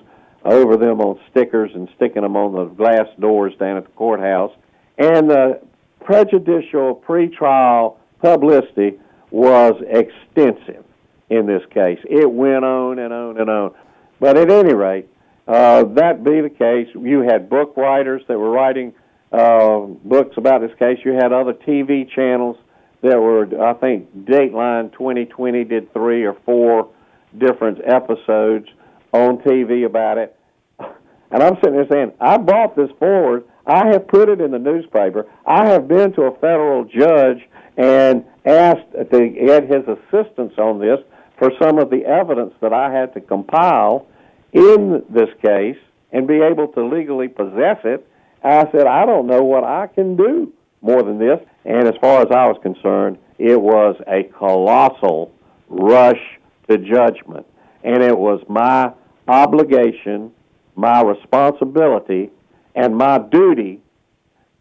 over 0.44 0.76
them 0.76 1.00
on 1.00 1.18
stickers 1.30 1.70
and 1.74 1.88
sticking 1.96 2.20
them 2.20 2.36
on 2.36 2.52
the 2.52 2.66
glass 2.74 3.06
doors 3.18 3.54
down 3.58 3.78
at 3.78 3.84
the 3.84 3.92
courthouse. 3.92 4.52
And 4.98 5.30
the 5.30 5.62
prejudicial 6.04 7.02
pretrial 7.06 7.96
publicity 8.22 8.98
was 9.30 9.74
extensive 9.88 10.84
in 11.30 11.46
this 11.46 11.62
case. 11.72 11.98
It 12.04 12.30
went 12.30 12.64
on 12.64 12.98
and 12.98 13.12
on 13.12 13.40
and 13.40 13.50
on. 13.50 13.74
But 14.20 14.36
at 14.36 14.50
any 14.50 14.74
rate, 14.74 15.08
uh, 15.48 15.84
that 15.84 16.22
be 16.22 16.40
the 16.40 16.50
case, 16.50 16.88
you 16.94 17.20
had 17.20 17.50
book 17.50 17.76
writers 17.76 18.22
that 18.28 18.38
were 18.38 18.50
writing 18.50 18.94
uh, 19.32 19.80
books 20.04 20.36
about 20.36 20.60
this 20.60 20.70
case. 20.78 20.98
You 21.04 21.12
had 21.12 21.32
other 21.32 21.52
TV 21.52 22.08
channels 22.08 22.56
that 23.02 23.20
were, 23.20 23.46
I 23.62 23.74
think, 23.74 24.24
Dateline 24.24 24.92
2020 24.92 25.64
did 25.64 25.92
three 25.92 26.24
or 26.24 26.34
four 26.46 26.90
different 27.36 27.80
episodes 27.84 28.68
on 29.12 29.38
TV 29.38 29.84
about 29.84 30.18
it. 30.18 30.36
And 31.30 31.42
I'm 31.42 31.56
sitting 31.56 31.72
there 31.72 31.88
saying, 31.90 32.12
I 32.20 32.36
brought 32.36 32.76
this 32.76 32.90
forward. 33.00 33.42
I 33.66 33.88
have 33.88 34.08
put 34.08 34.28
it 34.28 34.40
in 34.40 34.50
the 34.50 34.58
newspaper. 34.58 35.26
I 35.46 35.68
have 35.70 35.88
been 35.88 36.12
to 36.14 36.22
a 36.22 36.38
federal 36.38 36.84
judge 36.84 37.42
and 37.76 38.24
asked 38.44 38.92
to 38.92 39.28
get 39.28 39.64
his 39.64 39.84
assistance 39.88 40.52
on 40.58 40.80
this 40.80 40.98
for 41.38 41.50
some 41.60 41.78
of 41.78 41.90
the 41.90 42.04
evidence 42.04 42.54
that 42.60 42.72
I 42.72 42.92
had 42.92 43.14
to 43.14 43.20
compile 43.20 44.06
in 44.52 45.02
this 45.08 45.30
case 45.42 45.78
and 46.12 46.28
be 46.28 46.40
able 46.40 46.68
to 46.68 46.84
legally 46.84 47.28
possess 47.28 47.78
it. 47.84 48.06
I 48.42 48.70
said, 48.70 48.86
I 48.86 49.06
don't 49.06 49.26
know 49.26 49.42
what 49.42 49.64
I 49.64 49.86
can 49.88 50.16
do 50.16 50.52
more 50.80 51.02
than 51.02 51.18
this. 51.18 51.40
And 51.64 51.88
as 51.88 51.94
far 52.00 52.20
as 52.20 52.28
I 52.30 52.46
was 52.46 52.58
concerned, 52.62 53.18
it 53.38 53.60
was 53.60 53.96
a 54.06 54.24
colossal 54.38 55.32
rush 55.68 56.20
to 56.68 56.78
judgment. 56.78 57.46
And 57.82 58.02
it 58.02 58.16
was 58.16 58.40
my 58.48 58.92
obligation, 59.26 60.32
my 60.76 61.02
responsibility, 61.02 62.30
and 62.74 62.96
my 62.96 63.18
duty 63.18 63.80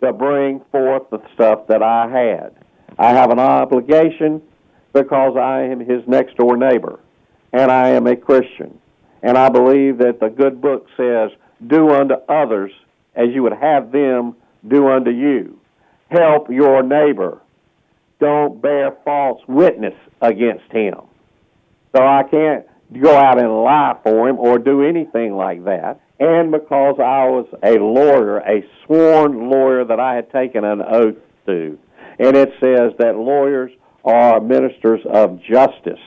to 0.01 0.14
bring 0.14 0.61
forth 0.72 1.09
the 1.09 1.22
stuff 1.34 1.68
that 1.68 1.82
I 1.82 2.09
had. 2.09 2.55
I 2.99 3.09
have 3.11 3.32
an 3.32 3.39
obligation 3.39 4.41
because 4.93 5.36
I 5.38 5.64
am 5.64 5.80
his 5.80 6.07
next 6.07 6.38
door 6.38 6.57
neighbor, 6.57 6.99
and 7.51 7.72
I 7.72 7.89
am 7.89 8.05
a 8.07 8.16
Christian. 8.16 8.80
And 9.22 9.38
I 9.38 9.49
believe 9.49 9.97
that 9.99 10.20
the 10.20 10.30
good 10.30 10.61
book 10.61 10.88
says, 10.97 11.32
Do 11.66 11.89
unto 11.89 12.16
others 12.30 12.72
as 13.16 13.30
you 13.34 13.43
would 13.43 13.53
have 13.53 13.91
them 13.91 14.36
do 14.68 14.88
unto 14.88 15.11
you. 15.11 15.59
Help 16.09 16.49
your 16.49 16.84
neighbor. 16.84 17.41
Don't 18.20 18.61
bear 18.61 18.91
false 19.03 19.41
witness 19.47 19.95
against 20.22 20.72
him. 20.72 20.95
So 21.95 22.03
I 22.03 22.24
can't 22.24 22.66
go 23.01 23.16
out 23.16 23.39
and 23.39 23.64
lie 23.64 23.97
for 24.03 24.30
him 24.30 24.38
or 24.38 24.57
do 24.57 24.84
anything 24.84 25.36
like 25.36 25.64
that. 25.66 25.99
And 26.20 26.51
because 26.51 26.95
I 26.99 27.28
was 27.28 27.47
a 27.64 27.74
lawyer, 27.80 28.38
a 28.39 28.64
sworn 28.86 29.49
lawyer 29.49 29.84
that 29.84 29.99
I 29.99 30.16
had 30.16 30.32
taken 30.32 30.64
an 30.64 30.82
oath 30.82 31.18
to. 31.47 31.78
And 32.20 32.38
it 32.38 32.53
says 32.59 32.93
that 32.99 33.16
lawyers 33.18 33.72
are 34.05 34.39
ministers 34.39 35.01
of 35.05 35.41
justice, 35.41 35.99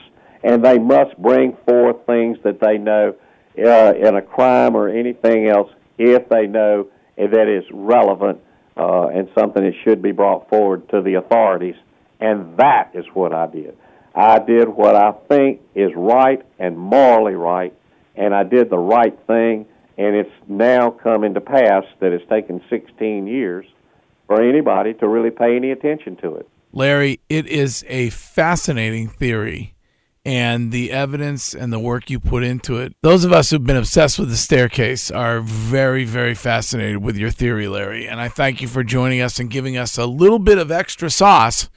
and 0.43 0.63
they 0.63 0.77
must 0.77 1.17
bring 1.17 1.57
forth 1.67 2.05
things 2.05 2.37
that 2.43 2.59
they 2.59 2.77
know 2.77 3.15
uh, 3.57 3.93
in 3.95 4.15
a 4.15 4.21
crime 4.21 4.75
or 4.75 4.87
anything 4.87 5.47
else 5.47 5.71
if 5.97 6.29
they 6.29 6.47
know 6.47 6.87
that 7.17 7.47
is 7.47 7.65
relevant 7.71 8.39
uh, 8.77 9.07
and 9.07 9.27
something 9.37 9.63
that 9.63 9.73
should 9.83 10.01
be 10.01 10.11
brought 10.11 10.47
forward 10.49 10.87
to 10.89 11.01
the 11.01 11.15
authorities. 11.15 11.75
And 12.19 12.57
that 12.57 12.91
is 12.93 13.05
what 13.13 13.33
I 13.33 13.47
did. 13.47 13.75
I 14.15 14.39
did 14.39 14.67
what 14.67 14.95
I 14.95 15.11
think 15.27 15.61
is 15.75 15.91
right 15.95 16.43
and 16.57 16.77
morally 16.77 17.35
right, 17.35 17.73
and 18.15 18.33
I 18.33 18.43
did 18.43 18.69
the 18.69 18.77
right 18.77 19.17
thing, 19.27 19.67
and 19.97 20.15
it's 20.15 20.31
now 20.47 20.91
coming 20.91 21.33
to 21.33 21.41
pass 21.41 21.83
that 21.99 22.11
it's 22.11 22.27
taken 22.29 22.61
16 22.69 23.27
years 23.27 23.65
for 24.27 24.41
anybody 24.41 24.93
to 24.95 25.07
really 25.07 25.31
pay 25.31 25.55
any 25.55 25.71
attention 25.71 26.15
to 26.17 26.35
it. 26.35 26.47
Larry, 26.71 27.19
it 27.29 27.47
is 27.47 27.83
a 27.87 28.09
fascinating 28.11 29.07
theory. 29.07 29.73
And 30.23 30.73
the 30.73 30.91
evidence 30.91 31.55
and 31.55 31.71
the 31.71 31.79
work 31.79 32.09
you 32.09 32.19
put 32.19 32.43
into 32.43 32.75
it. 32.79 32.93
Those 33.01 33.23
of 33.23 33.31
us 33.31 33.49
who've 33.49 33.63
been 33.63 33.77
obsessed 33.77 34.19
with 34.19 34.29
the 34.29 34.35
staircase 34.35 35.09
are 35.09 35.39
very, 35.39 36.03
very 36.03 36.35
fascinated 36.35 36.97
with 36.97 37.15
your 37.15 37.31
theory, 37.31 37.69
Larry. 37.69 38.09
And 38.09 38.19
I 38.19 38.27
thank 38.27 38.61
you 38.61 38.67
for 38.67 38.83
joining 38.83 39.21
us 39.21 39.39
and 39.39 39.49
giving 39.49 39.77
us 39.77 39.97
a 39.97 40.05
little 40.05 40.39
bit 40.39 40.57
of 40.57 40.69
extra 40.69 41.09
sauce 41.09 41.69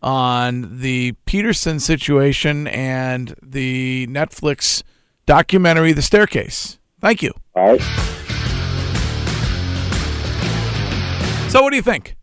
on 0.00 0.80
the 0.80 1.12
Peterson 1.26 1.78
situation 1.78 2.66
and 2.68 3.34
the 3.42 4.06
Netflix 4.06 4.82
documentary, 5.26 5.92
The 5.92 6.00
Staircase. 6.00 6.79
Thank 7.00 7.22
you. 7.22 7.32
All 7.54 7.72
right. 7.76 7.80
So, 11.50 11.62
what 11.62 11.70
do 11.70 11.76
you 11.76 11.82
think? 11.82 12.16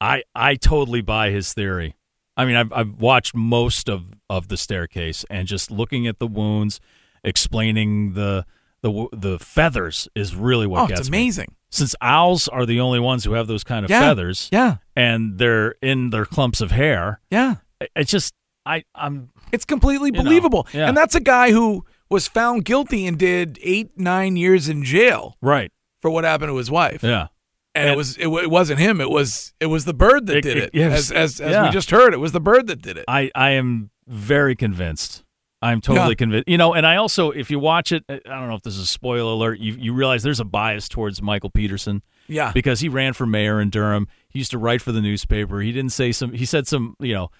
I 0.00 0.22
I 0.34 0.54
totally 0.54 1.02
buy 1.02 1.30
his 1.30 1.52
theory. 1.52 1.94
I 2.36 2.44
mean, 2.46 2.56
I've 2.56 2.72
I've 2.72 3.00
watched 3.00 3.34
most 3.34 3.88
of 3.88 4.14
of 4.30 4.48
the 4.48 4.56
staircase 4.56 5.24
and 5.28 5.46
just 5.46 5.70
looking 5.70 6.06
at 6.06 6.18
the 6.18 6.26
wounds, 6.26 6.80
explaining 7.22 8.14
the 8.14 8.46
the 8.82 9.08
the 9.12 9.38
feathers 9.38 10.08
is 10.14 10.34
really 10.34 10.66
what 10.66 10.82
Oh, 10.84 10.86
gets 10.86 11.00
it's 11.00 11.10
me. 11.10 11.18
amazing. 11.18 11.54
Since 11.70 11.94
owls 12.00 12.48
are 12.48 12.64
the 12.64 12.80
only 12.80 13.00
ones 13.00 13.24
who 13.24 13.32
have 13.34 13.46
those 13.46 13.64
kind 13.64 13.84
of 13.84 13.90
Yeah. 13.90 14.00
feathers, 14.00 14.48
Yeah. 14.52 14.76
and 14.94 15.36
they're 15.38 15.72
in 15.82 16.10
their 16.10 16.24
clumps 16.24 16.60
of 16.62 16.70
hair, 16.70 17.20
Yeah. 17.30 17.56
it- 17.80 17.90
it's 17.96 18.10
just 18.10 18.32
I 18.64 18.84
I'm 18.94 19.28
It's 19.52 19.64
completely 19.66 20.08
You 20.08 20.12
know, 20.12 20.22
believable. 20.22 20.66
yeah. 20.72 20.88
And 20.88 20.96
that's 20.96 21.14
a 21.14 21.20
guy 21.20 21.50
who 21.52 21.84
was 22.10 22.28
found 22.28 22.64
guilty 22.64 23.06
and 23.06 23.18
did 23.18 23.58
eight, 23.62 23.90
nine 23.96 24.36
years 24.36 24.68
in 24.68 24.84
jail 24.84 25.36
right. 25.42 25.72
for 26.00 26.10
what 26.10 26.24
happened 26.24 26.50
to 26.50 26.56
his 26.56 26.70
wife. 26.70 27.02
Yeah. 27.02 27.28
And, 27.74 27.90
it 27.90 27.96
was 27.96 28.16
it, 28.16 28.28
it 28.28 28.50
wasn't 28.50 28.78
him. 28.80 29.00
It 29.02 29.10
was 29.10 29.52
it 29.60 29.66
was 29.66 29.84
the 29.84 29.92
bird 29.94 30.26
that 30.26 30.38
It- 30.38 30.42
did 30.42 30.56
it- 30.56 30.64
it. 30.64 30.70
yes. 30.74 31.10
As 31.10 31.12
as, 31.12 31.40
as 31.40 31.50
Yeah. 31.52 31.64
we 31.64 31.70
just 31.70 31.90
heard, 31.90 32.14
it 32.14 32.18
was 32.20 32.32
the 32.32 32.40
bird 32.40 32.68
that 32.68 32.80
did 32.80 32.96
it. 32.96 33.04
I, 33.06 33.30
I 33.34 33.50
am 33.50 33.90
very 34.06 34.56
convinced. 34.56 35.24
I'm 35.60 35.80
totally 35.82 36.10
Yeah. 36.10 36.14
convinced. 36.14 36.48
You 36.48 36.56
know, 36.58 36.72
and 36.74 36.86
I 36.86 36.96
also, 36.96 37.30
if 37.32 37.50
you 37.50 37.58
watch 37.58 37.92
it, 37.92 38.04
I 38.08 38.18
don't 38.24 38.48
know 38.48 38.54
if 38.54 38.62
this 38.62 38.74
is 38.76 38.82
a 38.82 38.86
spoiler 38.86 39.32
alert. 39.32 39.58
You 39.58 39.74
you 39.78 39.92
realize 39.92 40.22
there's 40.22 40.40
a 40.40 40.44
bias 40.44 40.88
towards 40.88 41.20
Michael 41.20 41.50
Peterson. 41.50 42.02
Yeah. 42.28 42.50
because 42.52 42.80
he 42.80 42.88
ran 42.88 43.12
for 43.12 43.24
mayor 43.24 43.60
in 43.60 43.70
Durham. 43.70 44.08
He 44.28 44.40
used 44.40 44.50
to 44.50 44.58
write 44.58 44.82
for 44.82 44.90
the 44.90 45.00
newspaper. 45.00 45.60
He 45.60 45.70
didn't 45.70 45.92
say 45.92 46.10
some. 46.12 46.32
He 46.32 46.44
said 46.44 46.66
some. 46.66 46.96
You 46.98 47.14
know, 47.14 47.30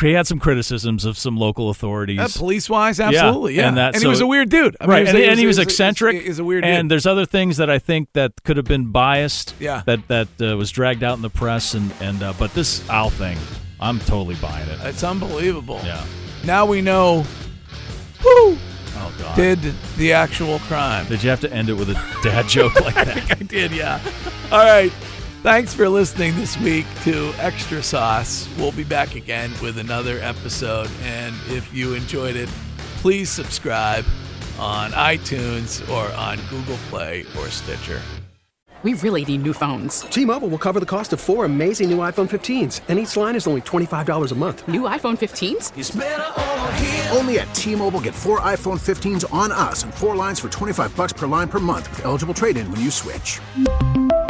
he 0.00 0.12
had 0.12 0.26
some 0.26 0.38
criticisms 0.38 1.04
of 1.04 1.16
some 1.18 1.36
local 1.36 1.70
authorities. 1.70 2.18
Uh, 2.20 2.28
police 2.38 2.68
wise, 2.70 3.00
absolutely, 3.00 3.54
yeah. 3.56 3.68
And, 3.68 3.76
that, 3.76 3.94
he 3.94 4.00
so- 4.00 4.08
was 4.10 4.20
a 4.20 4.26
weird 4.26 4.48
dude. 4.48 4.76
I 4.80 4.84
mean, 4.84 4.90
right, 4.90 4.98
he 5.06 5.12
was- 5.12 5.14
and, 5.22 5.30
and 5.32 5.40
he 5.40 5.46
was, 5.46 5.56
he 5.56 5.60
was- 5.60 5.66
eccentric. 5.72 6.22
He's 6.22 6.38
a 6.38 6.44
weird 6.44 6.64
And 6.64 6.84
dude. 6.88 6.92
there's 6.92 7.06
other 7.06 7.26
things 7.26 7.56
that 7.58 7.70
I 7.70 7.78
think 7.78 8.08
that 8.14 8.32
could 8.44 8.56
have 8.56 8.66
been 8.66 8.90
biased. 8.92 9.54
Yeah. 9.60 9.82
That 9.86 10.06
that 10.08 10.28
uh, 10.40 10.56
was 10.56 10.70
dragged 10.70 11.02
out 11.02 11.16
in 11.16 11.22
the 11.22 11.30
press, 11.30 11.74
and 11.74 11.92
and 12.00 12.22
uh, 12.22 12.32
but 12.38 12.52
this 12.54 12.88
Al 12.88 13.10
thing, 13.10 13.38
I'm 13.80 13.98
totally 14.00 14.36
buying 14.36 14.68
it. 14.68 14.78
It's 14.82 15.04
unbelievable. 15.04 15.80
Yeah. 15.84 16.04
Now 16.44 16.66
we 16.66 16.80
know 16.80 17.22
who 18.20 18.56
Oh 18.96 19.14
God. 19.18 19.36
did 19.36 19.58
the 19.96 20.12
actual 20.12 20.58
crime. 20.60 21.06
Did 21.06 21.22
you 21.22 21.30
have 21.30 21.40
to 21.40 21.52
end 21.52 21.68
it 21.68 21.74
with 21.74 21.90
a 21.90 21.94
dad 22.22 22.46
joke 22.48 22.74
like 22.80 22.94
that? 22.94 23.30
I 23.40 23.42
did, 23.44 23.72
yeah. 23.72 24.00
All 24.52 24.58
right. 24.64 24.92
Thanks 25.44 25.74
for 25.74 25.90
listening 25.90 26.34
this 26.36 26.58
week 26.58 26.86
to 27.02 27.30
Extra 27.38 27.82
Sauce. 27.82 28.48
We'll 28.56 28.72
be 28.72 28.82
back 28.82 29.14
again 29.14 29.52
with 29.60 29.76
another 29.76 30.18
episode. 30.20 30.88
And 31.02 31.34
if 31.48 31.70
you 31.74 31.92
enjoyed 31.92 32.34
it, 32.34 32.48
please 33.02 33.28
subscribe 33.28 34.06
on 34.58 34.92
iTunes 34.92 35.86
or 35.90 36.10
on 36.16 36.38
Google 36.48 36.78
Play 36.88 37.26
or 37.38 37.50
Stitcher. 37.50 38.00
We 38.82 38.94
really 38.94 39.22
need 39.26 39.42
new 39.42 39.52
phones. 39.52 40.00
T-Mobile 40.00 40.48
will 40.48 40.56
cover 40.56 40.80
the 40.80 40.86
cost 40.86 41.12
of 41.12 41.20
four 41.20 41.44
amazing 41.44 41.90
new 41.90 41.98
iPhone 41.98 42.28
15s, 42.28 42.80
and 42.88 42.98
each 42.98 43.14
line 43.14 43.36
is 43.36 43.46
only 43.46 43.60
$25 43.60 44.32
a 44.32 44.34
month. 44.34 44.66
New 44.66 44.84
iPhone 44.88 45.18
15s? 45.18 47.14
Only 47.18 47.38
at 47.38 47.54
T-Mobile 47.54 48.00
get 48.00 48.14
four 48.14 48.40
iPhone 48.40 48.80
15s 48.80 49.30
on 49.30 49.52
us 49.52 49.84
and 49.84 49.92
four 49.92 50.16
lines 50.16 50.40
for 50.40 50.48
25 50.48 50.96
bucks 50.96 51.12
per 51.12 51.26
line 51.26 51.48
per 51.48 51.60
month 51.60 51.90
with 51.90 52.06
eligible 52.06 52.32
trade-in 52.32 52.70
when 52.70 52.80
you 52.80 52.90
switch. 52.90 53.40